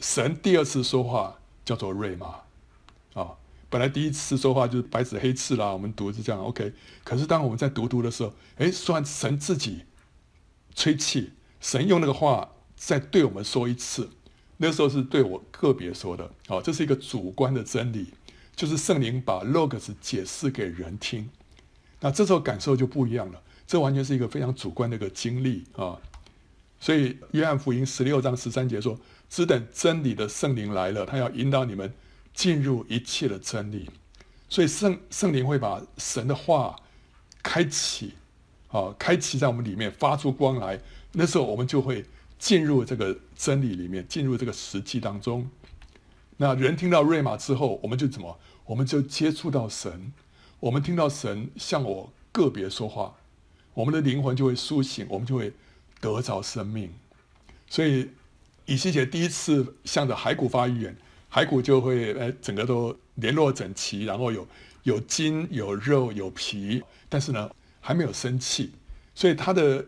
[0.00, 2.36] 神第二次说话叫做瑞玛
[3.14, 3.32] 啊。
[3.70, 6.72] 本来第一次说话就是白纸黑字啦，我们读是这样 OK。
[7.02, 9.84] 可是当我们在读读的时候，哎，算神自己
[10.74, 14.10] 吹气，神用那个话再对我们说一次，
[14.58, 16.60] 那时候是对我个别说的啊。
[16.62, 18.14] 这是一个主观的真理。
[18.56, 21.28] 就是圣灵把 logos 解释给人听，
[21.98, 23.42] 那这时候感受就不一样了。
[23.66, 25.98] 这完全是一个非常主观的一个经历啊。
[26.84, 31.90] 所以约翰福音十六章十三节说：“只等真理的圣灵来了，他要引导你们
[32.34, 33.88] 进入一切的真理。”
[34.50, 36.76] 所以圣圣灵会把神的话
[37.42, 38.12] 开启，
[38.68, 40.78] 啊，开启在我们里面，发出光来。
[41.12, 42.04] 那时候我们就会
[42.38, 45.48] 进入这个真理里面，进入这个实际当中。
[46.36, 48.38] 那人听到瑞玛之后，我们就怎么？
[48.66, 50.12] 我们就接触到神，
[50.60, 53.16] 我们听到神向我个别说话，
[53.72, 55.54] 我们的灵魂就会苏醒，我们就会
[56.00, 56.92] 得着生命。
[57.68, 58.10] 所以
[58.66, 60.96] 以西结第一次向着骸骨发预言，
[61.32, 64.46] 骸骨就会诶整个都联络整齐，然后有
[64.84, 68.72] 有筋有肉有皮，但是呢还没有生气，
[69.14, 69.84] 所以他的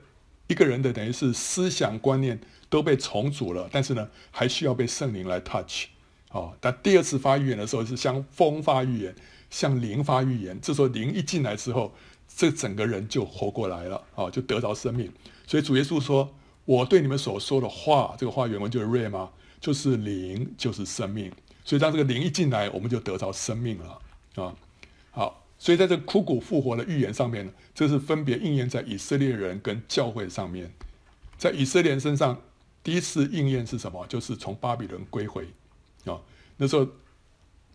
[0.47, 5.87] 一个人的等于是思想观念都被重组了，但是呢还需要被圣灵来 touch。
[6.31, 9.14] 哦，但第二次发预言的时候是向风发预言，
[9.49, 10.59] 向灵发预言。
[10.61, 11.95] 这时候灵一进来之后，
[12.37, 15.11] 这整个人就活过来了，哦，就得着生命。
[15.47, 19.29] 所以主耶稣说：“我对你们所说的话，这个话原文就是 rhema，
[19.61, 21.33] 就是灵，就是生命。
[21.65, 24.01] 所以当这个灵一进来，我们就得到生命了，
[24.37, 24.55] 啊，
[25.11, 25.43] 好。
[25.59, 30.71] 所以在这枯骨复活的预言上面呢，这是分别应验在以色列人跟教会上面。
[31.39, 32.43] 在以色列人身上，
[32.85, 34.07] 第一次应验是什么？
[34.07, 35.49] 就是从巴比伦归回。
[36.05, 36.21] 啊，
[36.59, 36.87] 那时候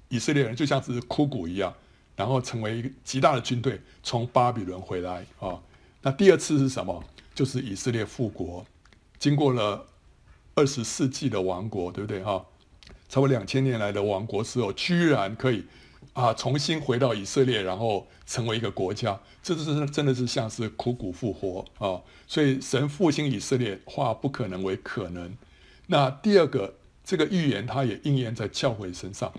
[0.09, 1.73] 以色列人就像是枯骨一样，
[2.15, 5.59] 然后成为一个极大的军队从巴比伦回来啊。
[6.03, 7.03] 那第二次是什么？
[7.41, 8.63] 就是以色列复国，
[9.17, 9.87] 经过了
[10.53, 12.45] 二十世纪的王国，对不对哈？
[13.09, 15.65] 超过两千年来的王国之后，居然可以
[16.13, 21.99] 啊重新回到以色列，然后成为一个国家，这是真的是像是枯骨复活啊。
[22.27, 25.35] 所以神复兴以色列，化不可能为可能。
[25.87, 26.75] 那第二个。
[27.03, 29.33] 这个预言它也应验在教会身上。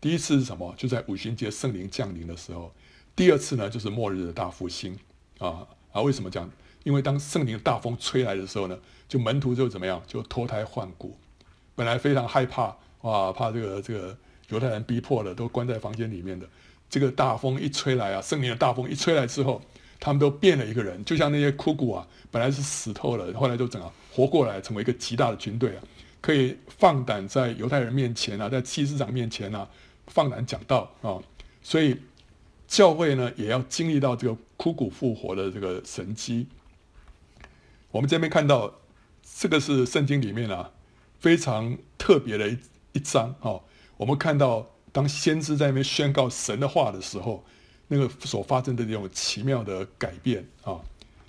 [0.00, 0.72] 第一次是什么？
[0.78, 2.72] 就在五旬节圣灵降临的时候。
[3.16, 4.96] 第二次呢，就是末日的大复兴
[5.38, 6.00] 啊啊！
[6.00, 6.48] 为什么讲？
[6.82, 10.02] 因为当圣灵的大风吹来的时候呢，就门徒就怎么样？
[10.06, 11.16] 就脱胎换骨。
[11.74, 14.16] 本来非常害怕哇，怕这个这个
[14.48, 16.46] 犹太人逼迫的，都关在房间里面的。
[16.88, 19.62] 这个大风一吹来啊，圣灵的大风一吹来之后，
[19.98, 25.82] 他们都变了一个人，就像那些枯骨啊，本来是死透了，后来就整个活过来，成为一个极大的军队啊，
[26.20, 29.68] 可以放胆在犹太人面前啊，在祭司长面前啊，
[30.08, 31.16] 放胆讲道啊。
[31.62, 31.96] 所以
[32.66, 36.46] 教会呢，也要经历到这个枯骨复活的这个神迹。
[37.92, 38.72] 我们这边看到，
[39.38, 40.70] 这个是圣经里面啊
[41.18, 42.58] 非常特别的一
[42.92, 43.58] 一章啊。
[43.96, 47.44] 我们看到，当先知在那边宣告神的话的时候，
[47.88, 50.78] 那个所发生的这种奇妙的改变啊。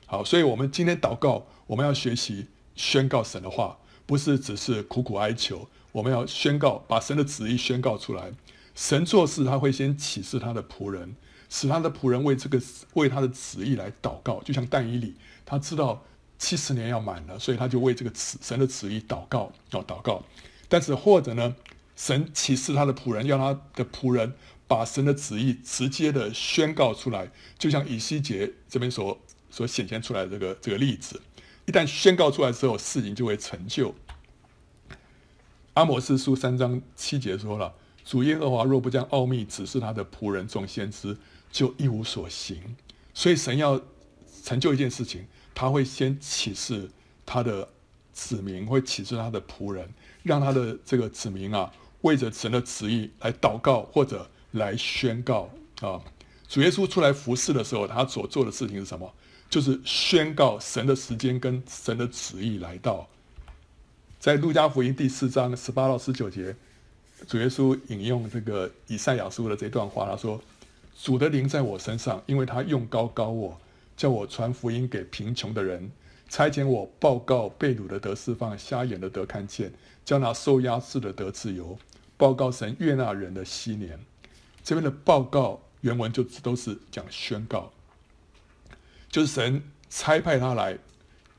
[0.05, 2.45] 好，所以我们今天祷告，我们要学习
[2.75, 8.31] 宣告神的话，不是只是苦苦哀求，我们要宣告，把神的旨意宣告出来。
[8.75, 11.15] 神做事，他会先启示他的仆人，
[11.49, 12.61] 使他的仆人为这个
[12.93, 16.03] 为他的旨意来祷告，就像但以理，他知道。
[16.41, 20.23] 七十年要满了，所以他就为这个神的旨意祷告，要祷告。
[20.67, 21.55] 但是或者呢，
[21.95, 24.33] 神启示他的仆人，要他的仆人
[24.67, 31.21] 把神的旨意直接的宣告出来，就像以西结这边所所显现出来的这个这个例子。
[31.67, 33.93] 一旦宣告出来之后，事情就会成就。
[35.75, 41.15] 阿摩斯书三章七节说了：“主耶和华若不将奥秘指示他的仆人众先知，
[41.51, 42.75] 就一无所行。”
[43.13, 43.79] 所以神要
[44.43, 45.27] 成就一件事情。
[45.53, 46.89] 他会先启示
[47.25, 47.67] 他的
[48.13, 49.87] 子民，会启示他的仆人，
[50.23, 55.49] 让他的这个子民啊，为着神的旨意来祷告或者来宣告
[55.81, 56.01] 啊。
[56.47, 59.13] 主耶稣出来服侍的时候，他所做的事情是什么？
[59.49, 63.07] 就是宣告神的时间跟神的旨意来到。
[64.19, 66.55] 在路加福音第四章十八到十九节，
[67.27, 70.39] 主耶稣引用这个以赛亚书的这段话，他说
[71.01, 73.59] ：“主的灵在我身上，因为他用膏膏我。”
[74.01, 75.91] 叫我传福音给贫穷的人，
[76.27, 79.71] 差遣我报告被掳的得释放，瞎眼的得看见，
[80.03, 81.77] 叫那受压制的得自由，
[82.17, 83.99] 报告神悦纳人的禧年。
[84.63, 87.71] 这边的报告原文就都是讲宣告，
[89.07, 90.79] 就是神差派他来，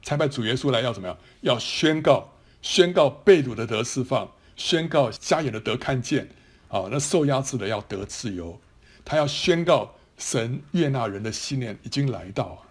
[0.01, 1.18] 差派主耶稣来要怎么样？
[1.40, 6.29] 要宣告，宣告被掳的得释放，宣告瞎眼的得看见，
[6.68, 8.61] 啊，那受压制的要得自由，
[9.05, 9.96] 他要宣告。
[10.18, 12.64] 神悦纳人的信念已经来到，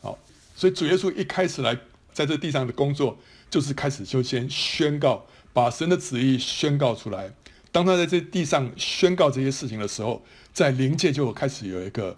[0.00, 0.18] 好，
[0.54, 1.78] 所以主耶稣一开始来
[2.12, 3.18] 在这地上的工作，
[3.48, 7.32] 就是开始就先宣告，把神的旨意宣告出来。
[7.70, 12.16] 当他在这地上宣告这些事情的时候，在灵界就开始有一个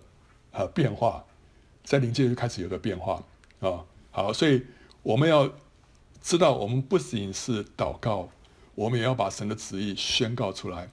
[0.52, 1.24] 呃变化，
[1.84, 3.22] 在灵界就开始有个变化
[3.60, 3.84] 啊。
[4.10, 4.64] 好，所以
[5.02, 5.52] 我们要
[6.22, 8.30] 知道，我们不仅是祷告，
[8.74, 10.88] 我们也要把神的旨意宣告出来。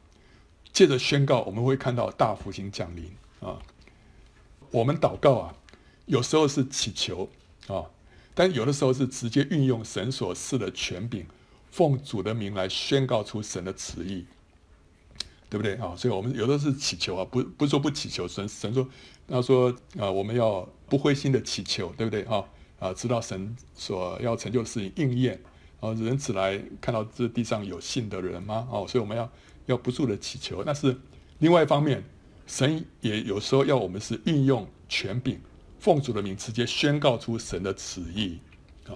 [0.73, 3.11] 借着宣告，我们会看到大复兴降临。
[3.39, 3.59] 啊，
[4.71, 5.55] 我们祷告啊，
[6.07, 7.29] 有时候是祈求
[7.67, 7.85] 啊，
[8.33, 11.25] 但有的时候是直接运用神所赐的权柄，
[11.69, 14.25] 奉主的名来宣告出神的旨意，
[15.49, 15.95] 对不对啊？
[15.95, 18.87] 所以我们有的是祈求啊，不不是说不祈求，神神说，
[19.27, 19.69] 他说
[19.99, 22.43] 啊，我们要不灰心的祈求，对不对啊？
[22.79, 25.39] 啊，知道神所要成就的事情应验
[25.79, 28.67] 啊，人只来看到这地上有信的人吗？
[28.71, 29.29] 哦，所以我们要
[29.67, 30.97] 要不住的祈求，但是
[31.37, 32.03] 另外一方面。
[32.47, 35.37] 神也有时候要我们是运用权柄，
[35.79, 38.39] 奉主的名直接宣告出神的旨意
[38.87, 38.95] 啊。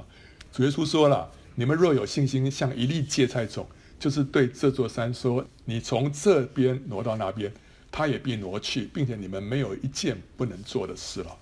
[0.54, 3.68] 主耶稣说了：“你们若有信心，像一粒芥菜种，
[4.00, 7.54] 就是对这座山说：‘你从这边挪到那边，
[7.92, 11.38] 它也必挪去，并且你们没有一件不能做的事了。’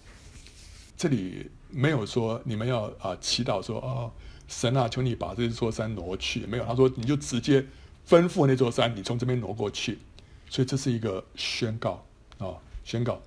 [0.98, 4.12] 这里没有说你们要啊祈祷说哦，
[4.48, 6.46] 神啊，求你把这座山挪去。
[6.48, 7.64] 没有，他说你就直接
[8.08, 10.00] 吩咐那座山，你从这边挪过去。”
[10.50, 12.06] 所以这是一个宣告
[12.40, 13.22] 啊，宣告。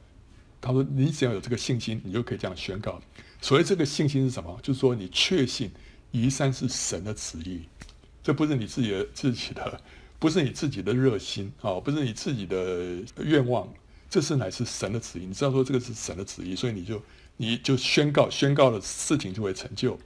[0.60, 3.00] 他说：“你只要有这个信心，你就可以这样宣告。
[3.40, 4.56] 所谓这个信心是什么？
[4.62, 5.68] 就是说你确信
[6.12, 7.62] 移山是神的旨意，
[8.22, 9.80] 这不是你自己的自己的，
[10.20, 13.68] 不是你自己的热心啊，不是你自己的愿望，
[14.08, 15.26] 这是乃是神的旨意。
[15.26, 17.02] 你知道说这个是神的旨意，所以你就
[17.36, 19.98] 你就宣告，宣告的事情就会成就。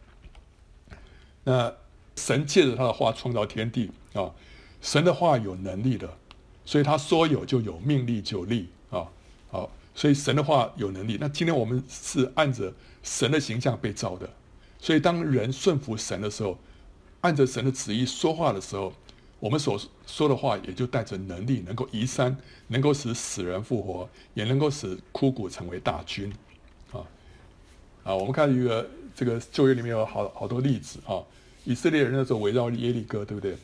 [1.45, 1.71] 那
[2.17, 4.33] 神借着他的话创造天地啊，
[4.81, 6.17] 神的话有能力的。”
[6.67, 9.07] 所以他说有就有，命立就立啊！
[9.49, 11.17] 好，所以神的话有能力。
[11.19, 12.71] 那今天我们是按着
[13.05, 14.29] 神的形象被造的，
[14.81, 16.59] 所以当人顺服神的时候，
[17.21, 18.93] 按着神的旨意说话的时候，
[19.39, 22.37] 我们所说的话也就带着能力，能够移山，
[22.67, 26.33] 能够使死人复活，也能够使枯骨成为大军
[26.91, 26.99] 啊！
[28.03, 31.23] 啊，我们看一个这个旧约里面有好好多例子啊，
[31.65, 33.57] 以色列人那时候围绕耶利哥，对不对？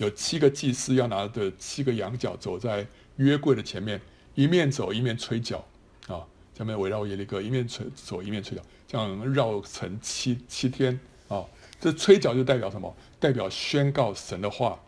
[0.00, 2.86] 有七个祭司要拿着七个羊角走在
[3.16, 4.00] 约柜的前面，
[4.34, 5.62] 一面走一面吹角，
[6.08, 6.24] 啊，
[6.56, 10.98] 下面围绕耶利哥，一面吹走一面吹角，这样绕成七七天，
[11.28, 11.44] 啊，
[11.78, 12.96] 这吹角就代表什么？
[13.18, 14.80] 代表宣告神的话，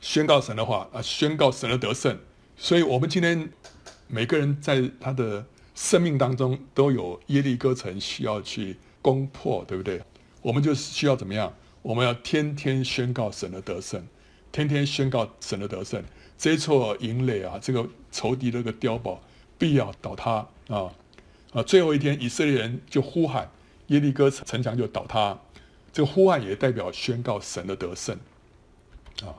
[0.00, 2.16] 宣告神的话啊，宣告神的得胜。
[2.56, 3.50] 所以，我们今天
[4.06, 5.44] 每个人在他的
[5.74, 10.00] 生命当中都有耶利哥城需要去攻破，对不对？
[10.40, 11.52] 我们就是需要怎么样？
[11.82, 14.06] 我们要天天宣告神的得胜，
[14.52, 16.02] 天天宣告神的得胜。
[16.36, 19.20] 这一座营垒啊，这个仇敌的个碉堡
[19.58, 20.92] 必要倒塌啊
[21.52, 21.62] 啊！
[21.62, 23.50] 最后一天，以色列人就呼喊
[23.88, 25.36] 耶利哥城墙就倒塌，
[25.92, 28.16] 这个呼喊也代表宣告神的得胜
[29.22, 29.34] 啊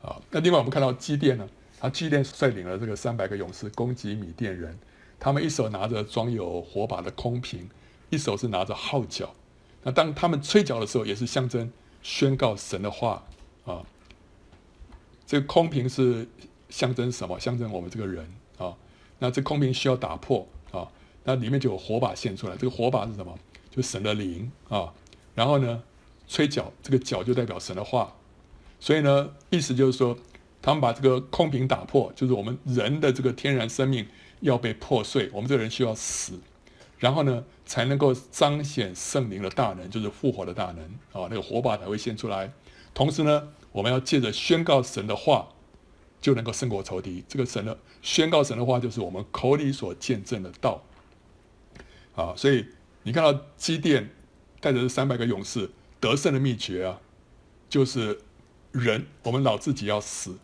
[0.00, 0.16] 啊！
[0.30, 1.46] 那另外我们看到基甸呢，
[1.78, 4.78] 他基甸率领了这个三百个勇士攻击米甸人，
[5.18, 7.68] 他们一手拿着装有火把的空瓶，
[8.08, 9.34] 一手是拿着号角。
[9.82, 11.70] 那当他们吹角的时候，也是象征
[12.02, 13.24] 宣告神的话
[13.64, 13.82] 啊。
[15.26, 16.28] 这个空瓶是
[16.68, 17.38] 象征什么？
[17.38, 18.26] 象征我们这个人
[18.58, 18.74] 啊。
[19.18, 20.88] 那这空瓶需要打破啊，
[21.24, 22.56] 那里面就有火把现出来。
[22.56, 23.38] 这个火把是什么？
[23.70, 24.92] 就神的灵啊。
[25.34, 25.82] 然后呢，
[26.26, 28.12] 吹角，这个角就代表神的话。
[28.80, 30.18] 所以呢，意思就是说，
[30.60, 34.06] 他们把这个空瓶打破，就是我们人的这个天然生命
[34.40, 36.40] 要被破碎，我们这个人需要死，
[37.00, 41.26] 然后呢，才能够彰显圣灵的大能，就是复活的大能啊。
[41.28, 42.52] 那个火把才会现出来。
[42.94, 45.48] 同时呢，我们要借着宣告神的话，
[46.20, 47.24] 就能够胜过仇敌。
[47.26, 50.82] 这个神的宣告神的话，就是我们口里所见证的道。
[52.14, 52.66] 啊，所以
[53.04, 54.10] 你看到基甸
[54.60, 55.70] 带着这三百个勇士
[56.00, 57.00] 得胜的秘诀啊，
[57.70, 58.20] 就是
[58.72, 60.36] 人我们老自己要死，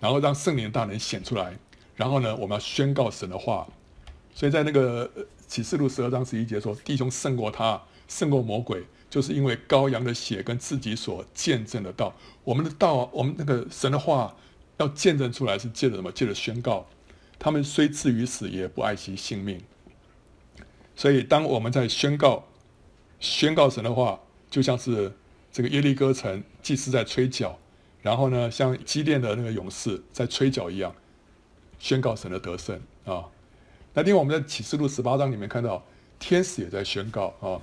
[0.00, 1.58] 然后让圣灵大能显出来，
[1.96, 3.68] 然后呢，我们要宣告神的话。
[4.32, 5.10] 所以在那个
[5.48, 8.84] 启示录十二章十一节说，弟兄胜过他，胜过魔鬼。
[9.10, 14.36] 就是因为羔羊的血跟自己所见证的道，我们的道，我们那个神的话
[14.76, 16.12] 要见证出来，是借着什么？
[16.12, 16.86] 借着宣告。
[17.38, 19.62] 他们虽至于死，也不爱惜性命。
[20.94, 22.44] 所以，当我们在宣告、
[23.18, 24.20] 宣告神的话，
[24.50, 25.10] 就像是
[25.50, 27.58] 这个耶利哥城祭司在吹角，
[28.02, 30.94] 然后呢，像基甸的那个勇士在吹角一样，
[31.78, 33.24] 宣告神的得胜啊。
[33.98, 35.82] 那另外，我们在启示录十八章里面看到，
[36.20, 37.60] 天使也在宣告啊。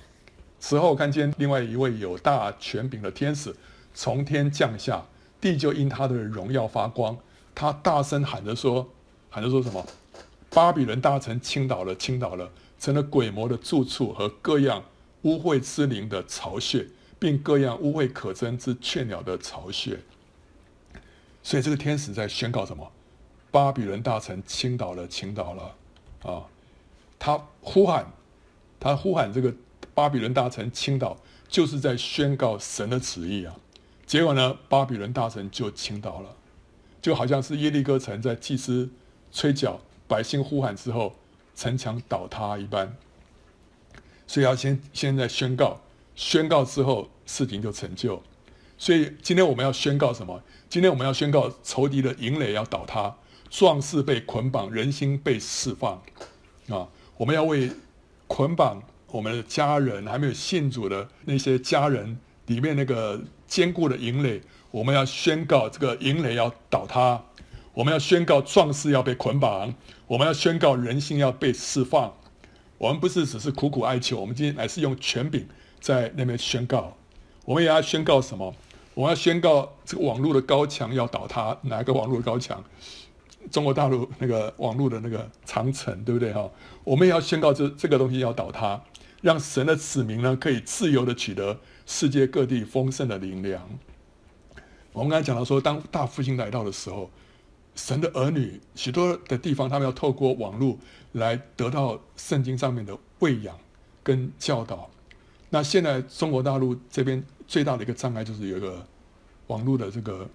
[0.60, 3.56] 此后看见另外一位有大权柄的天使
[3.94, 5.06] 从天降下，
[5.40, 7.18] 地就因他的荣耀发光。
[7.56, 8.90] 他大声喊着说
[9.32, 9.88] ：“喊着说什么？
[10.50, 14.84] 巴比伦大城倾倒了，倾倒了，成了鬼魔的住处和各样
[15.22, 16.86] 污秽之灵的巢穴，
[17.18, 20.02] 并各样污秽可憎之雀鸟的巢穴。”
[21.42, 22.92] 所以这个天使在宣告什么？
[23.52, 25.74] 巴比伦大城倾倒了，倾倒了
[26.26, 26.48] 啊！
[27.20, 28.12] 他呼喊，
[28.80, 29.54] 他呼喊这个。
[29.94, 31.16] 巴比伦大臣倾倒，
[31.48, 33.56] 就是在宣告神的旨意啊！
[34.06, 36.36] 结果呢，巴比伦大臣就倾倒了，
[37.02, 38.90] 就好像是耶利哥城在祭司
[39.32, 41.16] 吹角、百姓呼喊之后，
[41.56, 42.98] 城墙倒塌一般。
[44.28, 45.80] 所以要先现在宣告，
[46.14, 48.22] 宣告之后事情就成就。
[48.78, 50.44] 所以今天我们要宣告什么？
[50.68, 53.16] 今天我们要宣告仇敌的营垒要倒塌，
[53.58, 55.94] 壮士被捆绑，人心被释放
[56.68, 56.86] 啊！
[57.16, 57.72] 我们要为
[58.28, 58.84] 捆绑。
[59.08, 64.42] 我们的家人还没有信主的那些家人里面那个坚固的营垒，
[64.72, 67.24] 我们要宣告这个营垒要倒塌，
[67.74, 69.74] 我们要宣告壮士要被捆绑，
[70.06, 72.14] 我们要宣告人心要被释放。
[72.78, 75.48] 我们不是只是苦苦哀求，我们今天乃是用权柄
[75.80, 76.94] 在那边宣告。
[77.46, 78.54] 我们也要宣告什么？
[78.96, 81.58] 我们要宣告这个网络的高墙要倒塌。
[81.62, 82.62] 哪个网络的高墙？
[83.52, 86.50] 中国大陆那个网络的那个长城，对不对哈？
[86.84, 88.82] 我们也要宣告这这个东西要倒塌。
[89.22, 93.68] 让神的子民呢，可以自由的取得世界各地丰盛的灵粮。
[94.92, 97.10] 我们刚才讲到说，当大复兴来到的时候，
[97.76, 100.78] 神的儿女许多的地方，他们要透过网络
[101.14, 103.58] 来得到圣经上面的喂养
[104.04, 104.90] 跟教导。
[105.50, 108.86] 那现在中国大陆这边最大的一个障碍就是有一个
[109.48, 110.30] 网络的这个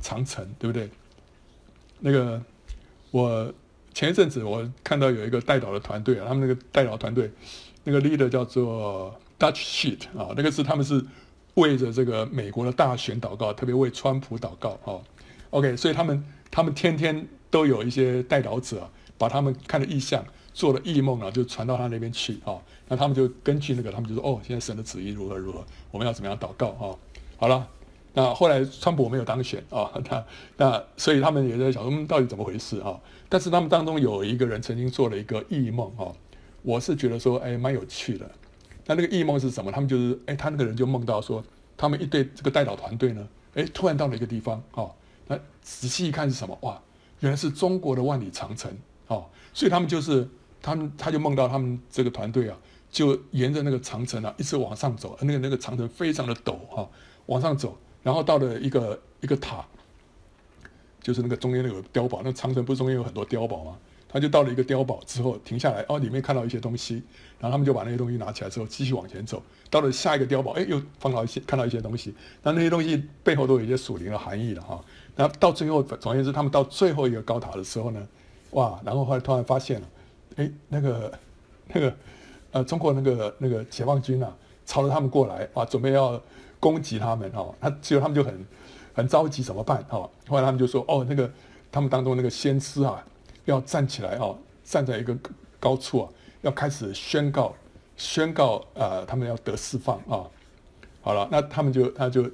[0.00, 0.88] 长城，对不对？
[2.02, 2.42] 那个
[3.10, 3.52] 我
[3.94, 7.30] 前一阵子我看到有一个代祷的团队啊，他们那个代祷团队。
[7.84, 11.04] 那个 leader 叫做 Dutch Sheet 啊，那个是他们是
[11.54, 15.02] 为着这个美国的大选祷告，特别为川普祷告啊。
[15.50, 18.88] OK，所以他们他们天天都有一些代祷者，
[19.18, 20.24] 把他们看的异象、
[20.54, 22.54] 做的异梦啊，就传到他那边去啊。
[22.86, 26.94] 那他们就根据那个，他们就说：“哦，现在神的旨意如何如何，我们要怎么样祷告啊？”
[27.36, 27.66] 好了，
[28.14, 30.24] 那后来川普没有当选啊， 那
[30.56, 32.98] 那所以他们也在想，嗯，到底怎么回事啊？
[33.28, 36.12] 但是他们当中有一个人曾经做了一个异梦啊。
[36.64, 38.30] 我是觉得说，哎，蛮有趣的。
[38.86, 39.72] 那那个异梦是什么？
[39.72, 41.42] 他们就是，哎，他那个人就梦到说，
[41.76, 44.94] 他们一队这个代祷团队呢，哎，突然到了一个地方，哦，
[45.26, 46.56] 那仔细一看是什么？
[46.62, 46.80] 哇，
[47.18, 48.70] 原来是中国的万里长城，
[49.08, 50.28] 哦，所以他们就是，
[50.60, 52.56] 他们他就梦到他们这个团队啊，
[52.92, 56.88] 就沿着那个长城啊，一直往上走，那个那个长城非常的陡，哈、哦，
[57.26, 59.64] 往上走，然后到了一个一个塔，
[61.00, 63.76] 就是那个中间那个碉堡，那长城不是中间有很多碉堡吗？
[64.08, 67.02] 他就到了一个碉堡之后停下来，哦，里面看到一些东西，
[67.40, 74.84] 然后他们就把那些东西拿起来之后继续往前走，到了下一个碉堡，哎，又放到一些看到一些东西，那那些东西背后都有一些属灵的含义了哈。
[75.16, 78.06] 然后到最后，总而言之，他们到最后一个高塔的时候呢，
[78.50, 79.88] 哇，然后后来突然发现了，
[80.36, 81.18] 哎，那个
[81.68, 81.96] 那个
[82.50, 84.36] 呃，中国那个那个解放军啊，
[84.66, 86.22] 朝着他们过来，哇，准备要
[86.62, 88.46] 攻击他们哦，他结果他们就很
[88.94, 90.08] 很着急，怎么办哦？
[90.28, 91.28] 后来他们就说，哦，那个
[91.72, 93.04] 他们当中那个先知啊。
[93.46, 95.18] 要站起来哦，站在一个
[95.58, 96.08] 高处啊，
[96.42, 97.52] 要开始宣告，
[97.96, 100.22] 宣告呃，他们要得释放啊。
[101.00, 102.30] 好了，那他们就他就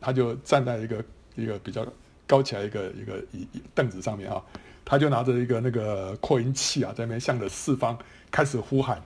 [0.00, 1.04] 他就站在一个
[1.34, 1.84] 一个比较
[2.28, 4.40] 高起来一个一个椅凳子上面啊，
[4.84, 7.98] 他就拿着一个那个扩音器啊，在那边向着四方
[8.30, 9.02] 开始呼喊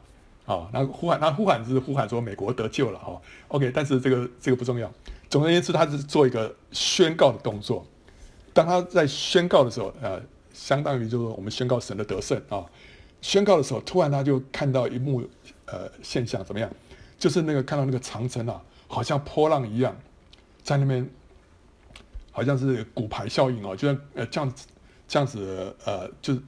[0.55, 0.68] 啊。
[0.72, 3.20] 那呼喊，那呼喊是呼喊说美国得救了哈。
[3.48, 4.90] OK，但是这个这个不重要，
[5.28, 7.86] 总而言之，他是做一个宣告的动作。
[8.53, 10.20] 当他在宣告的时候，呃。
[10.53, 12.66] 相当于就是我们宣告神的得胜啊！
[13.22, 15.22] 宣告的时候，突然他就看到一幕
[15.64, 16.68] 呃现象，怎么样？
[17.18, 19.96] 就是那个看到那个长城啊，好像波浪一样，
[20.62, 21.09] 在那边，
[22.30, 24.66] 好像是骨牌效应哦，就像呃这样子
[25.09, 26.42] 这样子呃，就是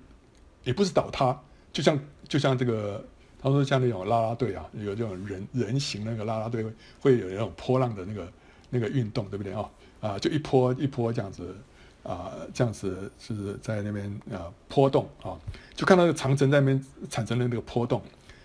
[0.64, 1.40] 也不是倒塌，
[1.72, 1.98] 就像
[2.28, 3.03] 就像这个
[3.43, 6.64] 他说像那种拉拉队啊，有这种人人形那个拉拉队
[7.01, 8.32] 会有那种波浪的那个
[8.70, 9.68] 那个运动，对不对啊？
[10.01, 11.55] 啊，就一波一波这样子。
[12.05, 15.38] 啊，这样子是在那边啊波动啊，
[15.72, 18.03] 就看到那个长城在那边产生的那个波动，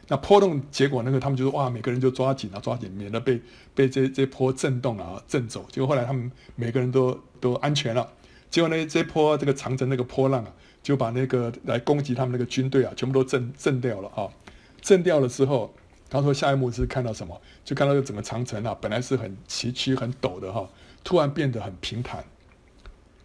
[0.07, 3.41] 那波动结果那个他们就说哇，每个人就抓紧啊，抓紧，免得被
[3.73, 5.65] 被这这波震动啊震走。
[5.71, 8.07] 结果后来他们每个人都都安全了。
[8.51, 14.29] 结果呢，这波这个长城那个波浪啊，就把那个来攻击他们那个军队啊，全部都震震掉了啊。
[14.81, 15.73] 震掉了之后，
[16.09, 17.39] 他说下一幕是看到什么？
[17.63, 20.67] 就看到这整个长城啊，本来是很崎岖很陡的哈、
[21.03, 22.23] 突然变得很平坦。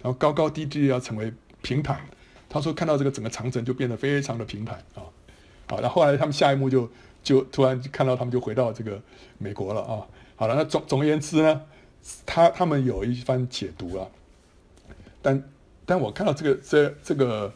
[0.03, 1.32] 然后高高低低要成为
[1.62, 2.00] 平坦，
[2.48, 5.07] 他说看到这个整个长城就变得非常的平坦啊，
[5.68, 6.90] 好，那后来他们下一幕就
[7.22, 9.00] 就突然看到他们就回到这个
[9.38, 11.62] 美国了啊，好了，那总总而言之呢，
[12.26, 14.09] 他他们有一番解读啊，
[15.22, 15.40] 但
[15.86, 17.55] 但我看到这个这这个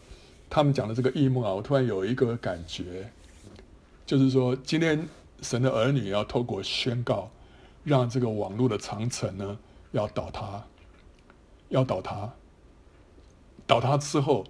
[0.49, 3.11] 他们讲的这个异梦啊，我突然有一个感觉，
[4.07, 5.07] 就是说今天
[5.43, 7.29] 神的儿女要透过宣告，
[7.85, 9.59] 让这个网络的长城呢
[9.93, 10.65] 要倒塌。
[11.69, 12.33] 要倒塌，
[13.67, 14.45] 倒塌之后，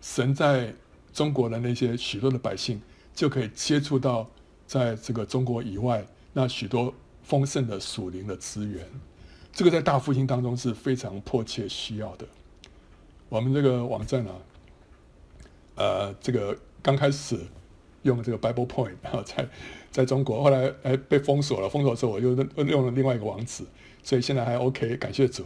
[0.00, 0.72] 神在
[1.12, 2.80] 中国的那些许多的百姓
[3.14, 4.26] 就可以接触到
[4.66, 6.02] 在这个中国以外
[6.32, 8.82] 那许多丰盛的属灵的资源。
[9.52, 12.26] 这个在大复兴当中是非常迫切需要的。
[13.28, 14.32] 我们这个网站啊，
[15.74, 17.38] 呃，这个刚开始
[18.04, 19.46] 用这个 Bible Point，然后在
[19.90, 22.34] 在中国，后来哎被封锁了，封锁之后我又
[22.64, 23.64] 用了另外一个网址，
[24.02, 25.44] 所以现在还 OK，感谢主。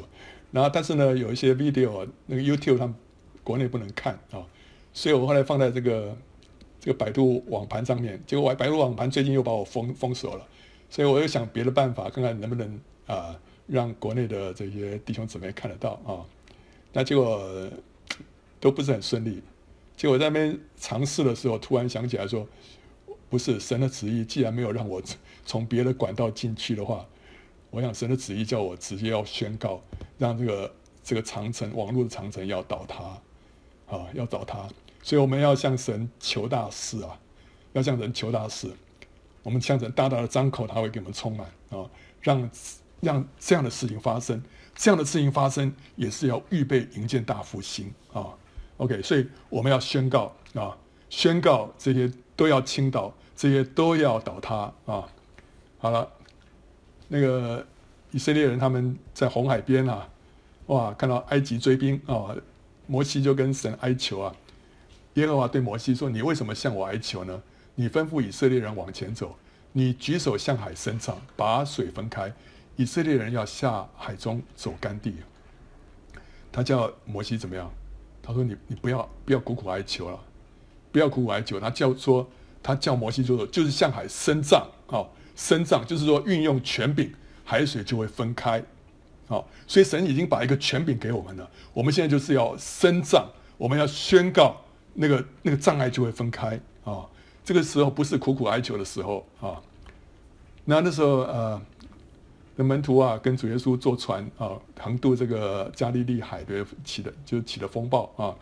[0.51, 2.95] 然后，但是呢，有一些 video 那个 YouTube 他们
[3.45, 4.41] 国内不能看啊，
[4.93, 6.17] 所以我后来放在这个
[6.81, 8.19] 这个百度网盘上面。
[8.27, 10.47] 结果我百度网盘最近又把我封封锁了，
[10.89, 16.25] 所以我又想别的办法，看看能不能啊让国内的这些弟兄姊妹看得到啊。
[16.95, 17.69] 那结果
[18.59, 19.43] 都不是很顺利。
[19.99, 22.47] 结果在那边尝试的时候，突然想起来说，
[23.29, 25.03] 不是神的旨意，既然没有让我
[25.45, 27.05] 从别的管道进去的话。
[27.71, 29.83] 我想神的旨意叫我直接要宣告，
[30.17, 34.69] 让这个这个长城网络的长城要倒塌，啊，要倒塌。
[35.03, 37.19] 所以我们要向神求大事啊，
[37.73, 38.71] 要向神求大事。
[39.43, 41.85] 我们向神大大的张口，他会给我们充满啊，
[42.23, 42.51] 让
[43.01, 44.41] 让这样的事情发生。
[44.77, 48.29] 这样的事情发生，也是要预备迎接大复兴啊。
[48.79, 50.77] OK，所以我们要宣告啊，
[51.09, 55.07] 宣告这些都要倾倒，这些都要倒塌啊。
[55.79, 56.11] 好了。
[57.11, 57.67] 那个
[58.11, 60.07] 以色列人他们在红海边啊，
[60.67, 62.37] 哇，看到埃及追兵啊，
[62.87, 64.37] 摩西就跟神哀求啊。
[65.15, 67.43] 耶和华对摩西说：“你为什么向我哀求呢？
[67.77, 69.35] 你吩咐以色列人往前走，
[69.73, 72.31] 你举手向海伸长，把水分开，
[72.77, 75.15] 以色列人要下海中走干地。”
[76.53, 77.73] 他叫摩西怎么样？
[78.29, 80.21] 他说：“你你不要不要苦苦哀求了，
[80.93, 82.29] 不要苦苦哀求。”他叫说
[82.63, 85.03] 他叫摩西做的就是向海伸杖啊。
[85.35, 87.11] 伸杖就是说运用权柄，
[87.45, 88.63] 海水就会分开，
[89.29, 91.49] 好，所以神已经把一个权柄给我们了。
[91.73, 93.25] 我们现在就是要伸杖，
[93.57, 94.57] 我们要宣告
[94.95, 97.07] 那个那个障碍就会分开啊。
[97.45, 99.63] 这个时候不是苦苦哀求的时候啊。
[100.65, 101.63] 那那时候呃，
[102.61, 108.35] 那门徒啊跟主耶稣坐船啊，横渡这个加利利海的起的就起了风暴啊。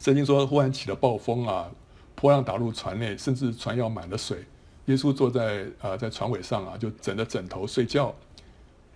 [0.00, 1.70] 圣经说忽然起了暴风啊，
[2.16, 4.44] 波浪打入船内，甚至船要满了水。
[4.86, 8.12] 耶稣坐在啊、在船尾上啊，就枕着枕头睡觉。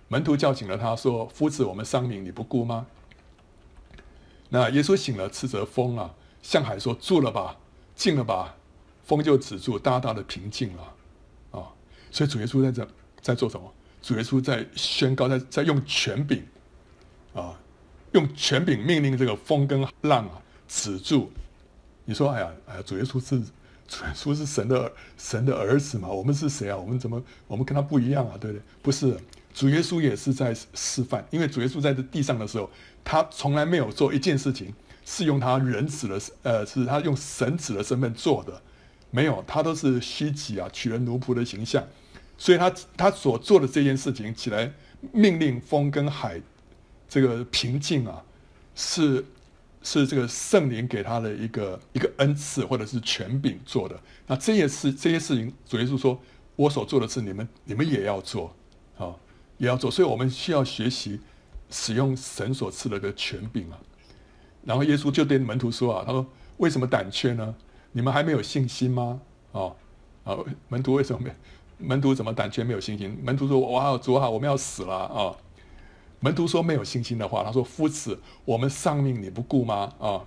[0.09, 2.89] 门徒叫醒了他说：“夫子，我们丧命，你不顾吗？”
[4.51, 7.57] 那耶稣醒了，斥责风啊，向海说：“住了吧，
[7.95, 8.57] 静了吧。”
[9.07, 10.83] 风就止住，大大的平静了。
[11.53, 11.71] 啊，
[12.11, 12.89] 所以主耶稣在这
[13.21, 13.73] 在做什么？
[14.03, 16.45] 主耶稣在宣告，在在用权柄
[17.33, 17.59] 啊，
[18.13, 21.31] 用权柄命令这个风跟浪啊止住。
[22.05, 23.41] 你说：“哎呀，哎呀，主耶稣是
[23.87, 26.09] 主耶稣是神的神的儿子嘛？
[26.09, 26.77] 我们是谁啊？
[26.77, 28.37] 我们怎么我们跟他不一样啊？
[28.41, 28.63] 对不对？
[28.83, 29.17] 不是，
[29.55, 32.69] 主耶稣也是在示范，因为主耶稣在这地上的时候，
[33.05, 34.75] 他从来没有做一件事情
[35.05, 38.61] 是用他人子的呃，是他用神子的身份做的，
[39.11, 41.87] 没有，他都是虚己啊，取了奴仆的形象，
[42.43, 44.73] 所以他他所做的这件事情起来
[45.13, 46.41] 命令风跟海
[47.09, 48.25] 这个平静啊，
[48.75, 49.25] 是。
[49.85, 54.01] 是这个圣灵给他的一个一个恩赐，或者是权柄做的。
[54.29, 56.17] 那这些事这些事情，主耶稣说
[56.55, 58.55] ：“我所做的事，你们你们也要做，
[58.97, 59.13] 啊，
[59.59, 61.19] 也要做。”所以，我们需要学习
[61.69, 63.79] 使用神所赐的个权柄啊。
[64.65, 66.25] 然后，耶稣就对门徒说：“啊，他说，
[66.59, 67.53] 为什么胆怯呢？
[67.91, 69.21] 你们还没有信心吗？
[69.51, 69.75] 啊
[70.23, 70.39] 啊，
[70.69, 71.35] 门徒为什么没？
[71.83, 73.19] 门徒怎么胆怯没有信心？
[73.23, 75.37] 门徒说：哇，主啊，我们要死了啊！”
[76.21, 80.23] 门徒说没有信心的话，他说：“夫子，我们丧命你不顾吗？”啊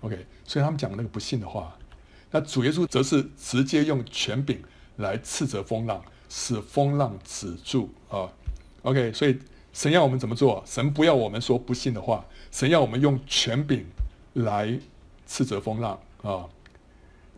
[0.00, 1.76] ，OK，所以他们讲那个不信的话。
[2.30, 4.62] 那主耶稣则是直接用权柄
[4.96, 8.30] 来斥责风浪，使风浪止住啊。
[8.82, 9.38] OK，所以
[9.72, 10.62] 神要我们怎么做？
[10.64, 13.84] 神不要我们说不信的话，神要我们用权柄
[14.34, 14.78] 来
[15.26, 16.48] 斥责风浪啊。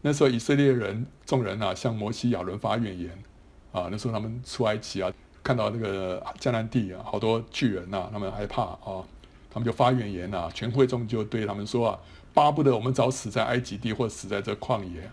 [0.02, 3.10] 那时候以色列人众人啊，向摩西亚伦发怨言
[3.74, 3.88] 啊。
[3.90, 5.12] 那时候他们出埃及啊。
[5.46, 9.04] 看到那个迦南地啊，好多巨人呐、啊，他们害怕啊，
[9.50, 12.00] 他们就发怨言呐、啊，全会众就对他们说啊，
[12.32, 15.10] 巴不得我们早死在埃及地，或死在这旷野。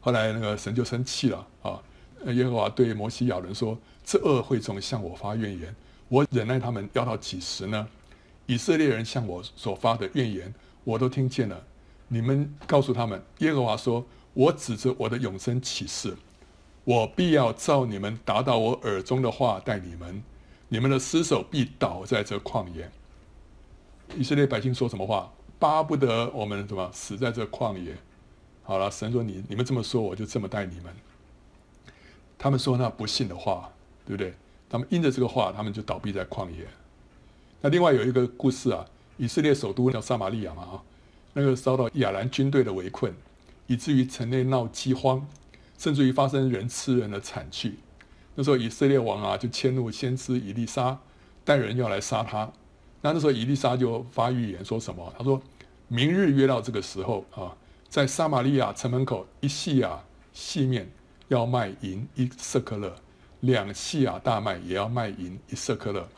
[0.00, 1.82] 后来那个神就生气了啊，
[2.26, 5.74] 耶和华对摩西亚人说：这恶会众向我发怨言，
[6.08, 7.88] 我忍耐他们要到几时呢？
[8.46, 10.54] 以色列人向我所发的怨言，
[10.84, 11.60] 我都听见了。
[12.06, 16.16] 你们告诉他们，耶和华说：我指着我的永生起誓。
[16.84, 20.22] 我必要照你们达到我耳中的话待你们，
[20.68, 22.90] 你们的尸首必倒在这旷野。
[24.16, 25.32] 以色列百姓说什么话？
[25.58, 27.96] 巴不得我们什么死在这旷野。
[28.62, 30.94] 好了，神说你你们这么说，我就这么待你们。
[32.36, 33.72] 他们说那不信的话，
[34.04, 34.34] 对不对？
[34.68, 36.66] 他们因着这个话，他们就倒闭在旷野。
[37.62, 38.84] 那另外有一个故事啊，
[39.16, 40.82] 以色列首都叫撒玛利亚嘛啊，
[41.32, 43.14] 那个遭到亚兰军队的围困，
[43.68, 45.26] 以至于城内闹饥荒。
[45.76, 47.78] 甚至于发生人吃人的惨剧，
[48.34, 50.98] 那时候以色列王啊就迁怒先知以利沙，
[51.44, 52.50] 带人要来杀他。
[53.00, 55.12] 那那时候以利沙就发预言说什么？
[55.18, 55.40] 他说
[55.88, 57.54] 明日约到这个时候啊，
[57.88, 60.00] 在撒玛利亚城门口一细亚
[60.32, 60.90] 细面
[61.28, 62.94] 要卖银一舍客勒，
[63.40, 66.08] 两细亚大麦也要卖银一舍客勒。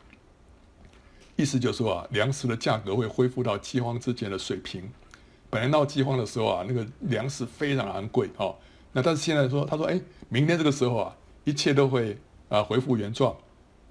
[1.35, 4.89] 意思就是说啊，粮食的价格会恢复到饥荒之前的水平。
[5.49, 8.55] 本来闹饥荒的时候啊，那个粮食非常昂贵哦。
[8.97, 12.17] 那但是现在说，他说，哎，明天这个时候啊，一切都会
[12.49, 13.37] 啊恢复原状，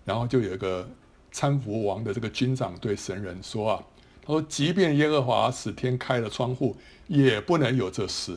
[0.04, 0.84] 然后就有一个
[1.30, 3.84] 参拂王的这个军长对神人说啊，
[4.20, 6.76] 他说，即便耶和华使天开了窗户，
[7.07, 8.32] 也不能有这事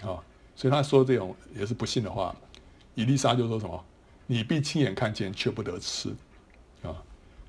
[0.00, 0.16] 啊。
[0.56, 2.34] 所以他说这种也是不信的话。
[2.94, 3.84] 以利沙就说什么，
[4.26, 6.08] 你必亲眼看见，却不得吃
[6.82, 6.96] 啊。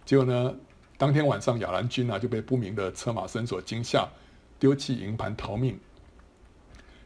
[0.03, 0.53] 结果呢，
[0.97, 4.05] 当天晚上亚兰军啊就被不明的车马声所惊吓，
[4.59, 5.79] 丢弃营盘逃命。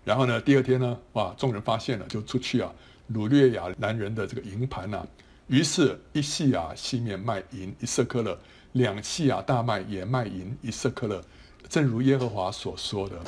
[0.10, 2.74] 然后呢，第二天呢，哇，众人发现了，就出去啊，
[3.14, 5.05] 掳掠亚兰人的这个营盘呐、
[5.45, 8.36] 于是，一细亚西面卖银一舍客勒，
[8.72, 11.24] 两细亚大麦也卖银一舍客勒，
[11.68, 13.22] 正如耶和华所说的。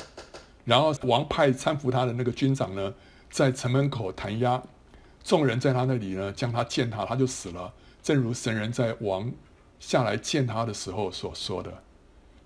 [0.64, 2.92] 然后王派搀扶他的那个军长呢，
[3.30, 4.60] 在城门口弹压，
[5.22, 7.72] 众人在他那里呢，将他践踏，他就死了，
[8.02, 9.30] 正如神人在王
[9.78, 11.72] 下来见他的时候所说的。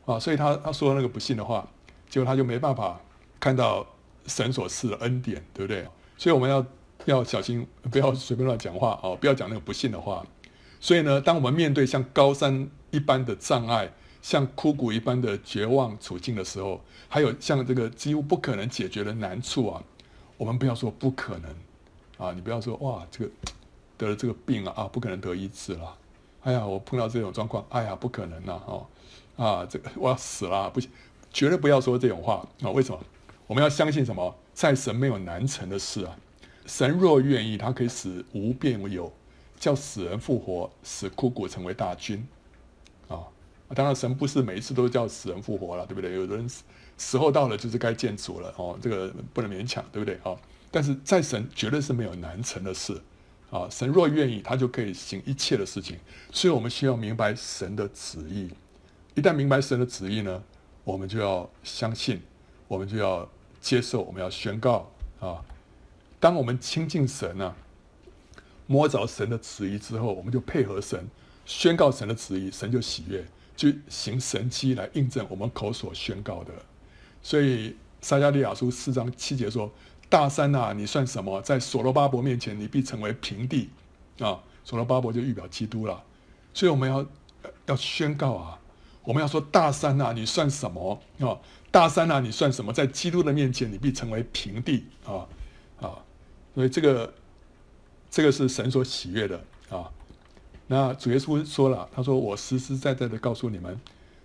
[0.04, 1.66] 啊，所以他他说那个不信的话，
[2.10, 3.00] 结果他就没办法
[3.40, 3.86] 看到。
[4.26, 5.86] 神所赐的恩典，对不对？
[6.16, 6.64] 所以我们要
[7.04, 10.24] 要小心，不要随便乱讲话哦，不要讲那个不信的话。
[10.80, 13.90] 所以呢，当我们面对像高山一般的障碍，
[14.22, 19.82] 像枯骨一般的绝望处境的时候，还有像这个几乎不可能解决的难处啊，
[20.36, 21.50] 我们不要说不可能
[22.18, 23.30] 啊，你不要说哇，这个
[23.96, 25.96] 得了这个病啊，啊，不可能得医治了。
[26.42, 28.86] 哎呀，我碰到这种状况，哎呀，不可能呐，哦，
[29.36, 30.90] 啊，这个我要死了，不行，
[31.32, 33.00] 绝对不要说这种话啊，为什么？
[33.46, 34.34] 我们要相信什么？
[34.52, 36.16] 在神没有难成的事啊！
[36.66, 39.12] 神若愿意，他可以使无变为有，
[39.58, 42.26] 叫死人复活，使枯骨成为大军。
[43.06, 43.22] 啊，
[43.74, 46.14] 当然神不是每一次都叫死人复活了，对不对？
[46.14, 46.48] 有的人
[46.98, 50.16] 时候到了就是该见主了哦，这个不能勉强，对不对？
[50.24, 50.36] 啊，
[50.70, 53.00] 但是在神绝对是没有难成的事
[53.50, 53.68] 啊！
[53.70, 55.96] 神若愿意，他就可以行一切的事情。
[56.32, 58.50] 所以我们需要明白神的旨意。
[59.14, 60.42] 一旦明白神的旨意呢，
[60.82, 62.20] 我们就要相信。
[62.68, 63.28] 我们就要
[63.60, 64.90] 接受，我们要宣告
[65.20, 65.44] 啊。
[66.18, 67.54] 当我们亲近神呢、
[68.66, 71.06] 摸着神的旨意之后，我们就配合神，
[71.44, 76.52] 宣告神的旨意，神就喜悦，就行神迹来印证我们口所宣告的。
[77.22, 79.70] 所以撒迦利亚书四章七节说
[80.08, 81.40] ：“大山呐，你算什么？
[81.42, 83.70] 在所罗巴伯面前，你必成为平地。”
[84.18, 86.02] 啊，所罗巴伯就预表基督了。
[86.54, 87.04] 所以我们要
[87.66, 88.58] 要宣告啊，
[89.04, 91.38] 我们要说：“大山呐，你算什么？”啊，
[91.76, 92.72] 大山呐，你算什么？
[92.72, 94.86] 在基督的面前，你必成为平地。
[95.04, 95.28] 啊
[95.78, 96.02] 啊。
[96.54, 97.12] 所以这个，
[98.10, 99.92] 这个是神所喜悦的啊。
[100.68, 103.78] 那主耶稣说了，他说：“我实实在在的告诉你们，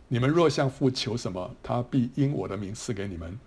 [0.07, 3.37] 你们若向父求什么，他必因我的名赐给你们。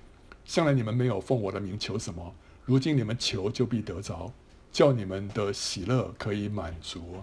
[0.45, 2.35] 向来你们没有奉我的名求什么，
[2.67, 4.31] 如今你们求就必得着，
[4.71, 7.23] 叫你们的喜乐可以满足。”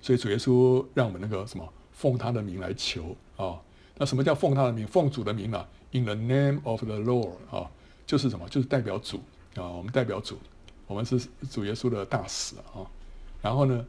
[0.00, 3.60] 所以主耶稣让我们那个什么，奉他的名来求啊。
[4.00, 4.86] 那什么叫奉他的名？
[4.86, 7.70] 奉主的名啊，In the name of the Lord 啊，
[8.06, 8.48] 就是什么？
[8.48, 9.20] 就是代表主。
[9.56, 10.38] 啊，我们代表主，
[10.86, 11.20] 我们是
[11.50, 12.86] 主耶稣的大使啊。
[13.42, 13.84] 然后呢，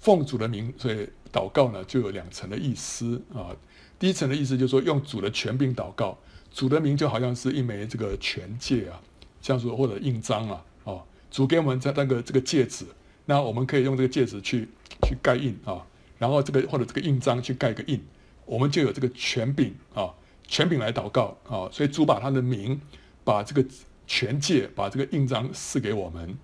[0.00, 3.56] 奉主的名，所以祷告呢就有两层的意思啊。
[4.00, 6.18] 第一层的意思就是说，用主的权柄祷告，
[6.52, 9.00] 主的名就好像是一枚这个权戒啊，
[9.40, 12.84] 像说或者印章啊，哦，主给我们在那个这个戒指，
[13.26, 14.68] 那我们可以用这个戒指去
[15.04, 15.86] 去盖印啊，
[16.18, 18.02] 然后这个或者这个印章去盖个印，
[18.50, 20.10] 我们就有这个权柄啊，
[20.46, 21.70] 权柄来祷告啊。
[21.72, 22.80] 所以主把他的名，
[23.24, 23.64] 把这个。
[24.12, 26.36] 权戒把这个印章赐给我们，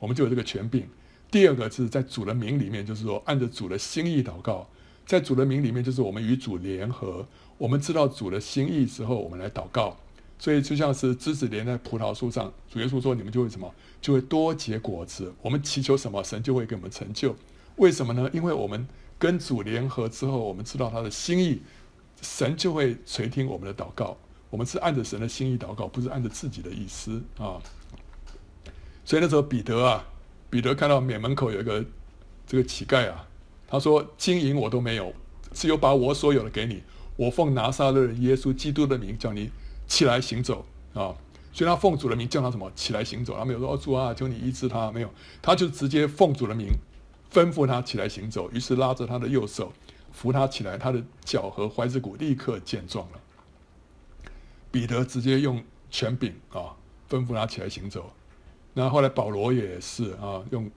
[0.00, 0.84] 我们就有这个权柄。
[1.30, 4.68] 第二个是在主的名里面，就是说按着主的心意祷告，
[5.06, 7.24] 在主的名里面，就是我们与主联合。
[7.56, 9.96] 我们知道主的心意之后，我们来祷告。
[10.40, 13.72] 所以就像是枝子连在葡萄树上，主耶稣说：“你们就会什么？
[14.02, 15.32] 就会多结果子。
[15.40, 17.36] 我们祈求什么，神就会给我们成就。
[17.76, 18.28] 为什么呢？
[18.32, 18.84] 因为我们
[19.24, 21.62] 跟主联合之后，我们知道他的心意，
[22.20, 24.14] 神就会垂听我们的祷告。”
[24.52, 27.56] 我们是按着神的心意祷告，不是按着自己的意思啊。
[29.02, 30.04] 所以那时候彼得啊，
[30.50, 31.82] 彼得看到免门口有一个
[32.46, 33.26] 这个乞丐啊，
[33.66, 35.10] 他说：“金银我都没有，
[35.54, 36.82] 只有把我所有的给你。
[37.16, 39.50] 我奉拿撒勒耶稣基督的名叫你
[39.86, 41.16] 起来行走啊。”
[41.50, 42.70] 所以他奉主的名叫他什么？
[42.76, 43.34] 起来行走。
[43.38, 45.10] 他没有说：“哦，主啊，求你医治他。”没有，
[45.40, 46.68] 他就直接奉主的名
[47.34, 48.48] 吩咐他起来行走。
[48.52, 49.72] 于是拉着他的右手
[50.12, 53.20] 扶他起来，他的脚和踝子骨立刻健壮了。
[54.70, 56.76] 彼得直接用权柄啊，
[57.10, 58.12] 吩咐他起来行走。
[58.72, 60.70] 那后来保罗也是啊，用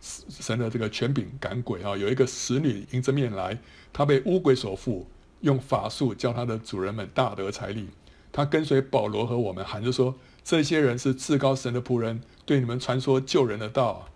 [0.00, 1.96] 神的这个权柄赶鬼啊。
[1.96, 3.58] 有一个使女迎着面来，
[3.92, 5.06] 她被污鬼所附，
[5.40, 7.88] 用法术叫她的主人们大得财利。
[8.32, 14.08] 她跟随保罗和我们喊着说：“这些人是至高神的仆人，对你们传说救人的道。”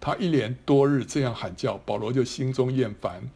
[0.00, 3.30] 他一连多日这样喊叫，保罗就心中厌烦，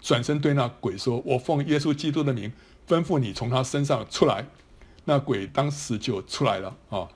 [0.00, 2.52] 转身对那鬼说：“我奉耶稣基督的名
[2.88, 4.46] 吩咐你从他身上出来。”
[5.06, 7.06] 那鬼当时就出来了啊，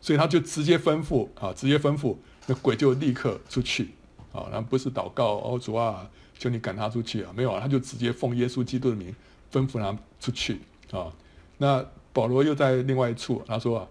[0.00, 3.90] 所以他就直接吩咐啊，直接吩咐，那鬼就立刻出去
[4.32, 9.14] 啊，然后不是祷告哦，主啊，求你赶他出去啊，没有啊，他就直接奉耶稣基督的名
[9.52, 10.58] 吩咐他出去
[10.90, 11.12] 啊。
[11.58, 13.86] 那保罗又在另外一处，他说啊，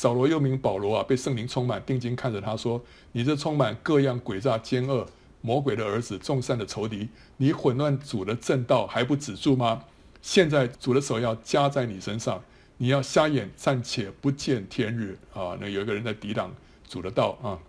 [0.00, 2.82] 扫罗又名保罗啊，被圣灵充满，定睛看着他说
[3.12, 5.06] ：“你这充满各样诡诈奸恶
[5.42, 9.84] 魔鬼的儿子，众善的仇敌，你混乱主的正道还不止住吗？
[10.22, 12.42] 现在主的手要加在你身上。”
[12.78, 15.54] 你要瞎眼暂且不见天日啊！
[15.60, 16.50] 那有一个人在抵挡
[16.88, 17.60] 主的道啊，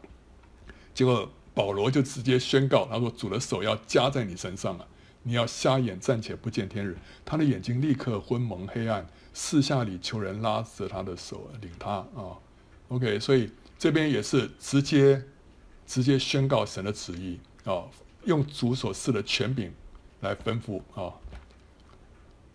[0.94, 4.88] 结果保罗就直接宣告，他说：“主的手要加在你身上了，
[5.24, 12.38] 你要瞎眼暂且不见天日。”他的眼睛立刻昏蒙黑暗，四下里求人拉着他的手领他啊。
[12.90, 13.50] OK，所以
[13.80, 15.24] 这边也是直接
[15.86, 17.86] 直接宣告神的旨意啊，
[18.26, 19.74] 用主所赐的权柄
[20.20, 21.14] 来吩咐啊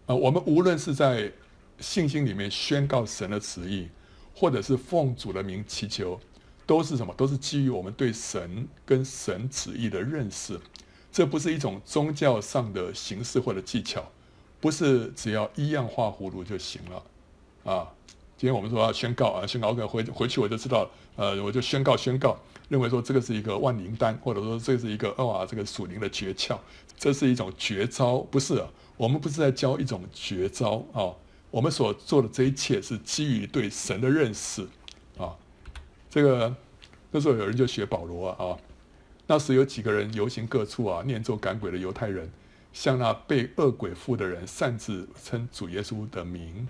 [0.06, 1.32] 啊，我们无论是在
[1.80, 3.88] 信心里面宣告神的旨意，
[4.34, 6.20] 或者是奉主的名祈求，
[6.66, 7.12] 都是什么？
[7.14, 10.60] 都是基于我们对神跟神旨意的认识。
[11.16, 14.04] 这不是一种宗教上的形式或者技巧，
[14.60, 17.90] 不是只要一样画葫芦就行了啊。
[18.36, 20.86] 今天我们说要宣告啊，宣告 OK，回回去我就知道，
[21.16, 22.36] 呃，我就宣告宣告，
[22.68, 26.58] 认为说这个是一个万灵丹，或者说这是一个哇，这个属灵的诀窍，
[26.98, 28.68] 这是一种绝招，不是啊？
[28.98, 31.16] 我们不是在教一种绝招啊。
[31.50, 34.68] 我们所做的这一切是基于对神的认识，
[35.16, 35.34] 啊，
[36.10, 36.54] 这个
[37.10, 38.52] 那时候有人就学保罗啊，
[39.26, 42.30] 那时有几个人游行各处啊，念咒赶鬼的犹太人，
[42.72, 46.68] 向那被恶鬼附的人擅自称主耶稣的名，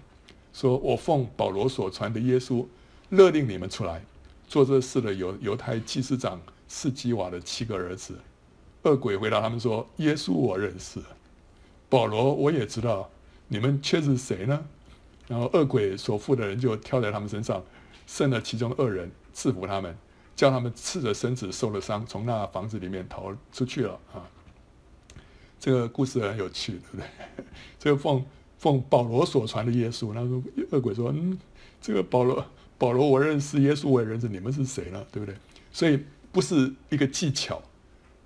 [0.52, 2.66] 说我奉保罗所传的耶稣，
[3.10, 4.02] 勒令你们出来。
[4.48, 8.14] 做这事的犹犹太祭司长是基瓦的七个儿子，
[8.82, 11.00] 恶鬼回答他们说：耶稣我认识，
[11.88, 13.10] 保罗我也知道。
[13.48, 14.66] 你们却是谁呢？
[15.28, 17.62] 然后恶鬼所附的人就跳在他们身上，
[18.08, 19.96] 胜了其中二人，制服他们，
[20.36, 24.22] 叫他们赤着身子受了伤，从那房子里面逃出去了啊。
[25.58, 27.06] 这个故事很有趣，对不对？
[27.80, 28.24] 这个奉
[28.58, 31.36] 奉保罗所传的耶稣，那说恶鬼说，嗯，
[31.80, 32.44] 这个保罗
[32.76, 35.04] 保罗我认识，耶稣我也认识，你们是谁呢？
[35.10, 35.34] 对不对？
[35.72, 35.98] 所以
[36.30, 37.62] 不是一个技巧，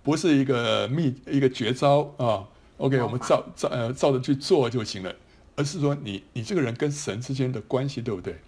[0.02, 2.48] 不是一个秘一个绝招啊。
[2.78, 5.14] OK，我们照照呃照着去做就行了。
[5.56, 8.40] 而是说你你这个人跟神之间的关系对不对？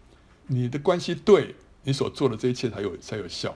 [0.47, 3.55] 你的关系对，你所做的这一切才有才有效。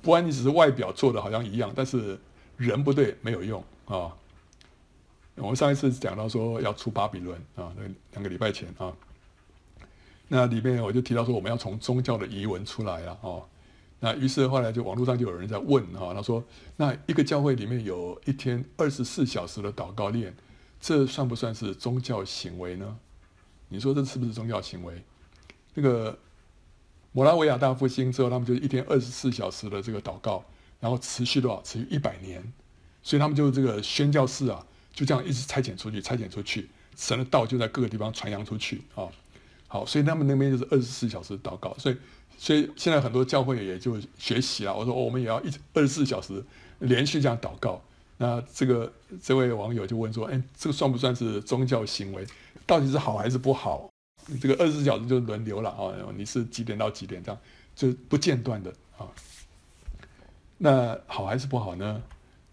[0.00, 2.18] 不然你只是外表做的好像一样，但是
[2.56, 4.12] 人不对没有用啊。
[5.36, 8.92] 我们上一次讲到说要出巴比伦啊，那两个礼拜前啊，
[10.28, 13.44] 那里面我就提到说我们要从宗教的遗文出来了哦。
[14.00, 16.42] 那于是后来就网络上就有人在问哈，他说
[16.76, 20.34] 那一个教会里面有一天二十四小时的祷告练。
[20.84, 22.98] 这算不算是宗教行为呢？
[23.68, 25.00] 你说这是不是宗教行为？
[25.74, 26.18] 那个
[27.12, 30.42] 摩拉维亚大复兴之后，他们就一天二十四小时的这个祷告，
[30.80, 31.62] 然后持续多少？
[31.62, 32.42] 持续一百年。
[33.02, 39.08] 所以他们就这个宣教士啊，就这样一直差遣出去，差遣出去，神的道就在各个地方传扬出去啊。
[39.68, 41.76] 好，所以他们那边就是二十四小时祷告。
[41.78, 41.96] 所以，
[42.38, 44.76] 所以现在很多教会也就学习了。
[44.76, 46.44] 我说，我们也要一二十四小时
[46.78, 47.82] 连续这样祷告。
[48.18, 52.24] 那这个这位网友就问说：“哎，这个算不算是宗教行为？
[52.64, 53.91] 到底是好还是不好？
[54.40, 57.40] 这个二十四小时就轮流了啊，你是几点到几点这样，
[57.74, 59.08] 就不间断的啊。
[60.58, 62.02] 那好还是不好呢？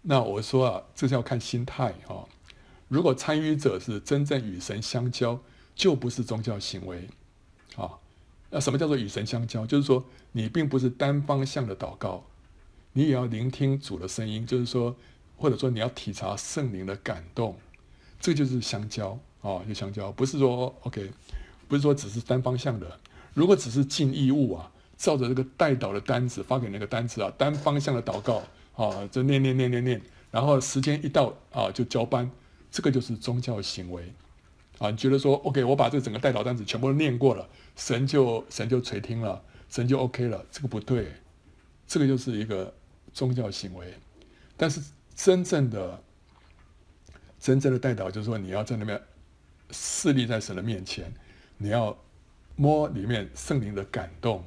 [0.02, 2.24] 那我说啊，这是要看心态啊。
[2.88, 5.40] 如果参与者是真正与神相交，
[5.74, 7.08] 就不是宗教行为
[7.76, 7.90] 啊。
[8.50, 9.66] 那什么叫做与神相交？
[9.66, 12.24] 就是说你并不是单方向的祷告，
[12.92, 14.96] 你也要聆听主的声音，就是说。”
[15.40, 17.58] 或者说你要体察圣灵的感动，
[18.20, 21.10] 这就是相交啊，就相交，不是说 OK，
[21.70, 23.00] 不是说只是单方向的。
[23.32, 28.42] 如果只是尽义务啊，照着这个代祷的单子发给那个单子啊，单方向的祷告
[28.74, 32.28] 啊，就念念念念念，然后时间一到啊就交班，
[32.70, 34.12] 这个就是宗教行为
[34.78, 34.90] 啊。
[34.90, 39.40] 你觉得说 OK，我把这整个代祷单子全部都念过了，神就神就垂听了，
[39.70, 41.12] 神就 OK 了，这个不对，
[41.86, 42.74] 这个就是一个
[43.14, 43.94] 宗教行为，
[44.56, 44.82] 但是。
[45.12, 46.02] 真正的、
[47.38, 48.98] 真正的代祷，就是说，你要在那边
[49.70, 51.12] 势立在神的面前，
[51.62, 51.96] 你要
[52.56, 54.42] 摸里面圣灵的感动。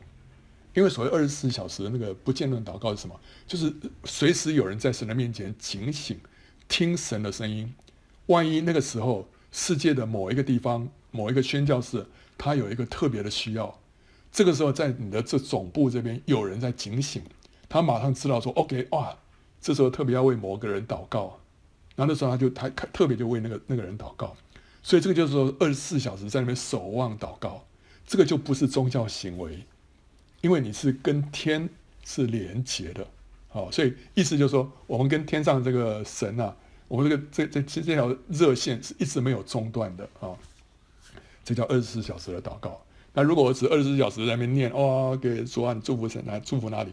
[0.74, 3.20] 因为所谓二十四小时那个不间断祷告是什么？
[3.46, 3.72] 就是
[4.06, 6.20] 随时有人在神的面前警醒，
[6.68, 7.72] 听神的声音。
[8.26, 12.08] 万一那个时候世界的某一个地方、某一个宣教士，
[12.38, 13.80] 他有一个特别的需要，
[14.32, 17.22] 这个时候在你的这总部这边有人在警醒，
[17.70, 19.16] 他马上知道说：“OK，哇。”
[19.62, 21.40] 这时候特别要为某个人祷告，
[21.96, 24.36] 然后那时候他就他特别就为那个那个人祷告，
[24.84, 27.66] 所以这个就是说二十四小时在那边守望祷告，
[28.06, 29.66] 这个就不是宗教行为，
[30.42, 31.70] 因为你是跟天
[32.04, 33.08] 是连结的，
[33.48, 36.56] 好，所以意思就是说我们跟天上这个神啊，
[36.90, 40.36] 我们这个这这这这条热线是一直没有中断的啊，
[41.46, 42.80] 这叫二十四小时的祷告。
[43.14, 46.92] 那如果我只二十四小时在那边念，哦，给主啊，祝福神来祝福哪里？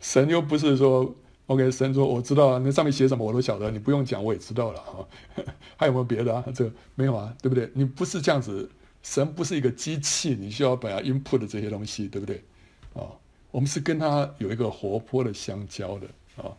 [0.00, 1.14] 神又不是说
[1.46, 5.06] ，OK，神说我知道啊，那上面写什么我都晓得，你不用讲我也知道了哈。
[5.76, 6.44] 还有没有别的啊？
[6.54, 7.70] 这个没有啊，对不对？
[7.74, 8.70] 你不是这样子，
[9.02, 12.42] 神不是一个机器，你需要把它 input 的这些东西，对不对？
[12.94, 13.06] 啊，
[13.50, 16.06] 我们是跟他有一个活泼的相交的
[16.42, 16.50] 啊。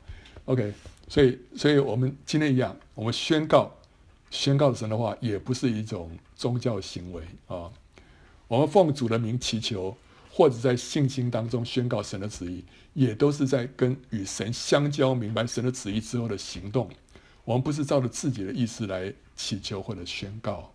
[0.45, 0.73] OK，
[1.07, 3.71] 所以，所以我们今天一样，我们宣告
[4.29, 7.71] 宣告神的话，也不是一种宗教行为啊。
[8.47, 9.95] 我们奉主的名祈求。
[10.37, 12.61] 或者在信心当中宣告神的旨意，
[12.93, 16.89] 也都是在跟与神相交、明白神的旨意之后的行动。
[17.45, 20.73] 我们不是照着自己的意思来祈求或者宣告，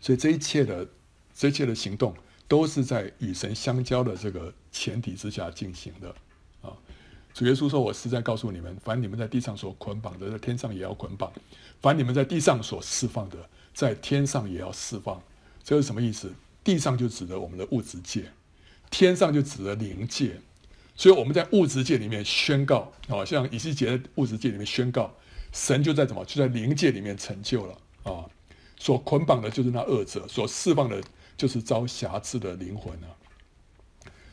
[0.00, 0.88] 所以这一切的
[1.34, 2.14] 这一切的行动
[2.48, 6.08] 都是在与神相交的这个前提之下进行的。
[6.62, 6.72] 啊，
[7.34, 11.30] 主耶稣说：“我实在告诉你们，凡你们在地上所捆绑的，在天上也要捆绑；
[11.82, 13.36] 凡你们在地上所释放的，
[13.74, 15.22] 在天上也要释放。”
[15.62, 16.32] 这是什么意思？
[16.62, 18.30] 地上就指的我们的物质界，
[18.90, 20.40] 天上就指的灵界，
[20.94, 25.14] 所以我们在物质界里面宣告，啊，像以西结在物质界里面宣告，
[25.52, 28.26] 神就在怎么就在灵界里面成就了啊，
[28.78, 31.02] 所捆绑的就是那恶者，所释放的
[31.36, 33.08] 就是遭瑕疵的灵魂啊，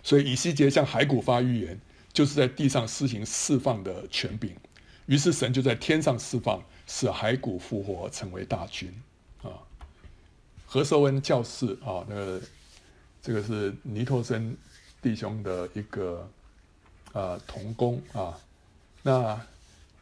[0.04, 1.80] 所以以西结向骸骨发预言，
[2.12, 4.54] 就是在地上施行释放的权柄，
[5.06, 8.94] 于是神就在天上释放，使骸骨复活，成为大军。
[10.70, 12.42] 何寿恩教士啊，那个
[13.22, 14.56] 这个是尼托生
[15.02, 16.30] 弟兄的一个
[17.14, 18.38] 啊同工啊。
[19.02, 19.40] 那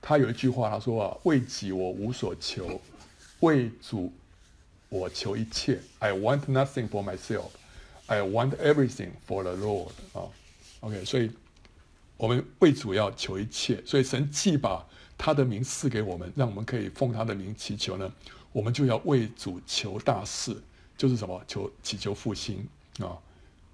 [0.01, 2.81] 他有一句话，他说啊：“为己我无所求，
[3.41, 4.11] 为主
[4.89, 10.29] 我求一切，I want nothing for myself，I want everything for the Lord 啊
[10.79, 11.31] ，OK，所以
[12.17, 14.83] 我们为主要求一切，所以神既把
[15.15, 18.11] 他的名赐给我们，让我们可以奉他的名祈求呢，
[18.55, 20.55] 我们就要为主求大事，
[20.95, 21.43] 就是什么？
[21.45, 22.65] 求祈求复兴
[22.99, 23.19] 啊，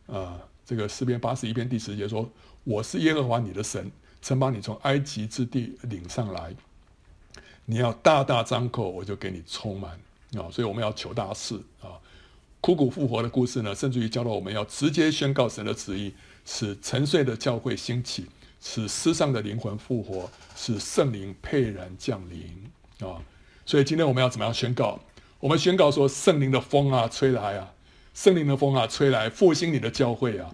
[0.08, 2.28] 呃，这个诗篇八十一篇第十节说
[2.66, 3.92] ：“我是耶和华你的神，
[4.24, 6.56] 曾把你从埃及之地领上来，
[7.66, 9.92] 你要大大张口，我就给你充满。”
[10.34, 12.02] 啊，所以我们要求大事啊！
[12.60, 16.12] 枯骨复活的故事呢，甚至于教导我们要直接宣告神的旨意，
[16.44, 18.26] 使沉睡的教会兴起，
[18.60, 23.22] 使失丧的灵魂复活，使圣灵沛然降临啊！
[23.66, 25.00] 所以今天我们要怎么样宣告？
[25.40, 27.74] 我们宣告说：圣灵的风啊，吹来啊！
[28.14, 30.52] 圣灵的风啊，吹来，复兴你的教会啊！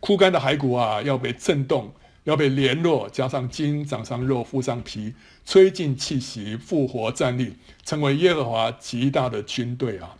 [0.00, 1.92] 枯干的骸骨啊，要被震动。
[2.24, 5.12] 要被联络，加上筋，长上肉，附上皮，
[5.44, 10.14] 吹进气息，复活站立，成为耶和华极大的军队啊！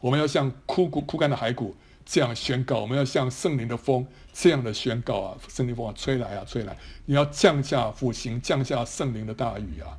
[0.00, 1.74] 我们要像枯骨枯干的骸骨
[2.04, 5.38] 这样宣告，我们要像圣灵的风这样的宣告啊！
[5.48, 6.76] 圣灵风啊，吹来啊，吹来！
[7.06, 9.96] 你要降下复兴，降下圣灵的大雨啊！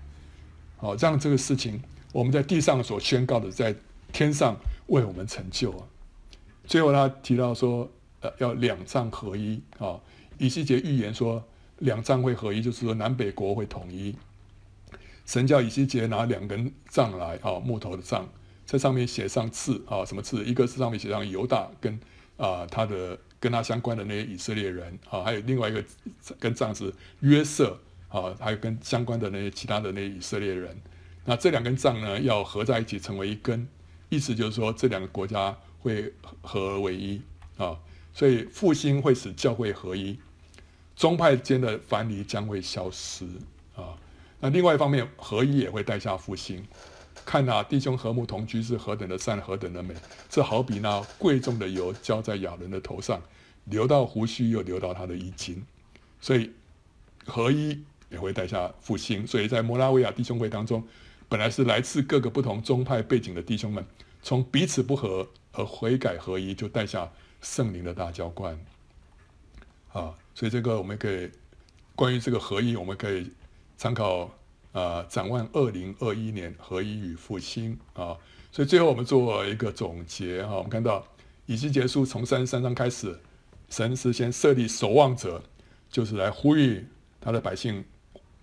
[0.77, 1.81] 好，让这个事情
[2.13, 3.75] 我们在地上所宣告的，在
[4.13, 4.55] 天上
[4.87, 5.83] 为我们成就啊！
[6.65, 7.89] 最后他提到说，
[8.21, 9.99] 呃，要两杖合一啊。
[10.37, 11.43] 以西结预言说，
[11.79, 14.15] 两杖会合一，就是说南北国会统一。
[15.25, 18.29] 神叫以西结拿两根杖来啊，木头的杖，
[18.65, 20.45] 在上面写上字啊，什么字？
[20.45, 21.99] 一个是上面写上犹大跟
[22.37, 25.83] 啊他的跟他相关的那些以色列人啊，还有另外一个
[26.39, 27.77] 跟杖是约瑟
[28.09, 30.75] 啊，还有跟相关的那些其他的那些以色列人。
[31.25, 33.67] 那这两根杖呢，要合在一起成为一根，
[34.09, 37.21] 意思就是说这两个国家会合而为一
[37.57, 37.77] 啊，
[38.13, 40.17] 所以复兴会使教会合一。
[40.95, 43.23] 宗派间的藩篱将会消失
[43.75, 43.93] 啊！
[44.39, 46.65] 那另外一方面，合一也会带下复兴。
[47.23, 49.93] 看啊，弟兄和睦同居是何等的善，何等的美！
[50.27, 53.21] 这好比那贵重的油浇在亚伦的头上，
[53.65, 55.63] 流到胡须，又流到他的衣襟。
[56.19, 56.51] 所以
[57.25, 59.25] 合一也会带下复兴。
[59.25, 60.83] 所以在摩拉维亚弟兄会当中，
[61.29, 63.85] 本来是来自各个不同宗派背景的弟兄们，
[64.21, 68.57] 从彼此不和而悔改合一，就带下圣灵的大浇灌
[69.91, 70.13] 啊！
[70.33, 71.29] 所以这个我们可以
[71.95, 73.31] 关于这个合一，我们可以
[73.75, 74.29] 参考
[74.71, 78.15] 啊、展望二零二一年合一与复兴啊。
[78.51, 81.05] 所以最后我们做一个总结哈，我们看到
[81.45, 83.19] 以西结束从三十三章开始，
[83.69, 85.43] 神是先设立守望者，
[85.89, 86.85] 就是来呼吁
[87.19, 87.83] 他的百姓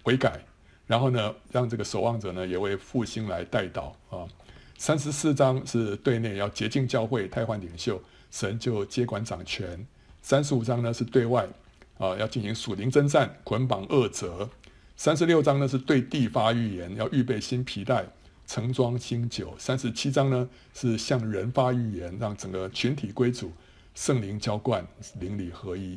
[0.04, 0.38] 悔改，
[0.86, 4.24] 然后呢，让这个守望者呢也为复兴来代祷啊。
[4.78, 8.00] 三十四章是对内要洁净教会，汰换领袖，
[8.30, 9.84] 神就接管掌权。
[10.22, 11.48] 三十五章呢是对外。
[11.96, 14.50] 啊，要进行属灵征战，捆绑恶者。
[14.96, 18.04] 三十六章呢是对地发预言，要预备新皮带，
[18.48, 19.54] 盛装新酒。
[19.58, 23.52] 三十七章呢是向人发预言，让整个群体归主，
[23.94, 24.84] 圣灵浇灌，
[25.20, 25.96] 灵里合一。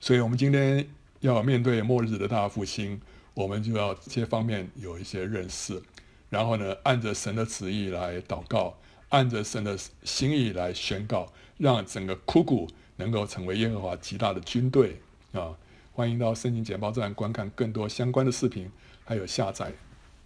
[0.00, 0.88] 所以，我们今天
[1.22, 3.00] 要面对末日的大复兴，
[3.34, 5.82] 我们就要这些方面有一些认识，
[6.28, 12.68] 然后呢，按着神的旨意来祷告，按着神的心意来宣告，让整个枯骨。
[12.96, 15.00] 能够成为耶和华极大的军队
[15.32, 15.56] 啊！
[15.92, 18.70] 欢迎到圣经简报站观看更多相关的视频，
[19.02, 19.72] 还有下载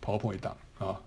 [0.04, 1.00] PowerPoint 档啊！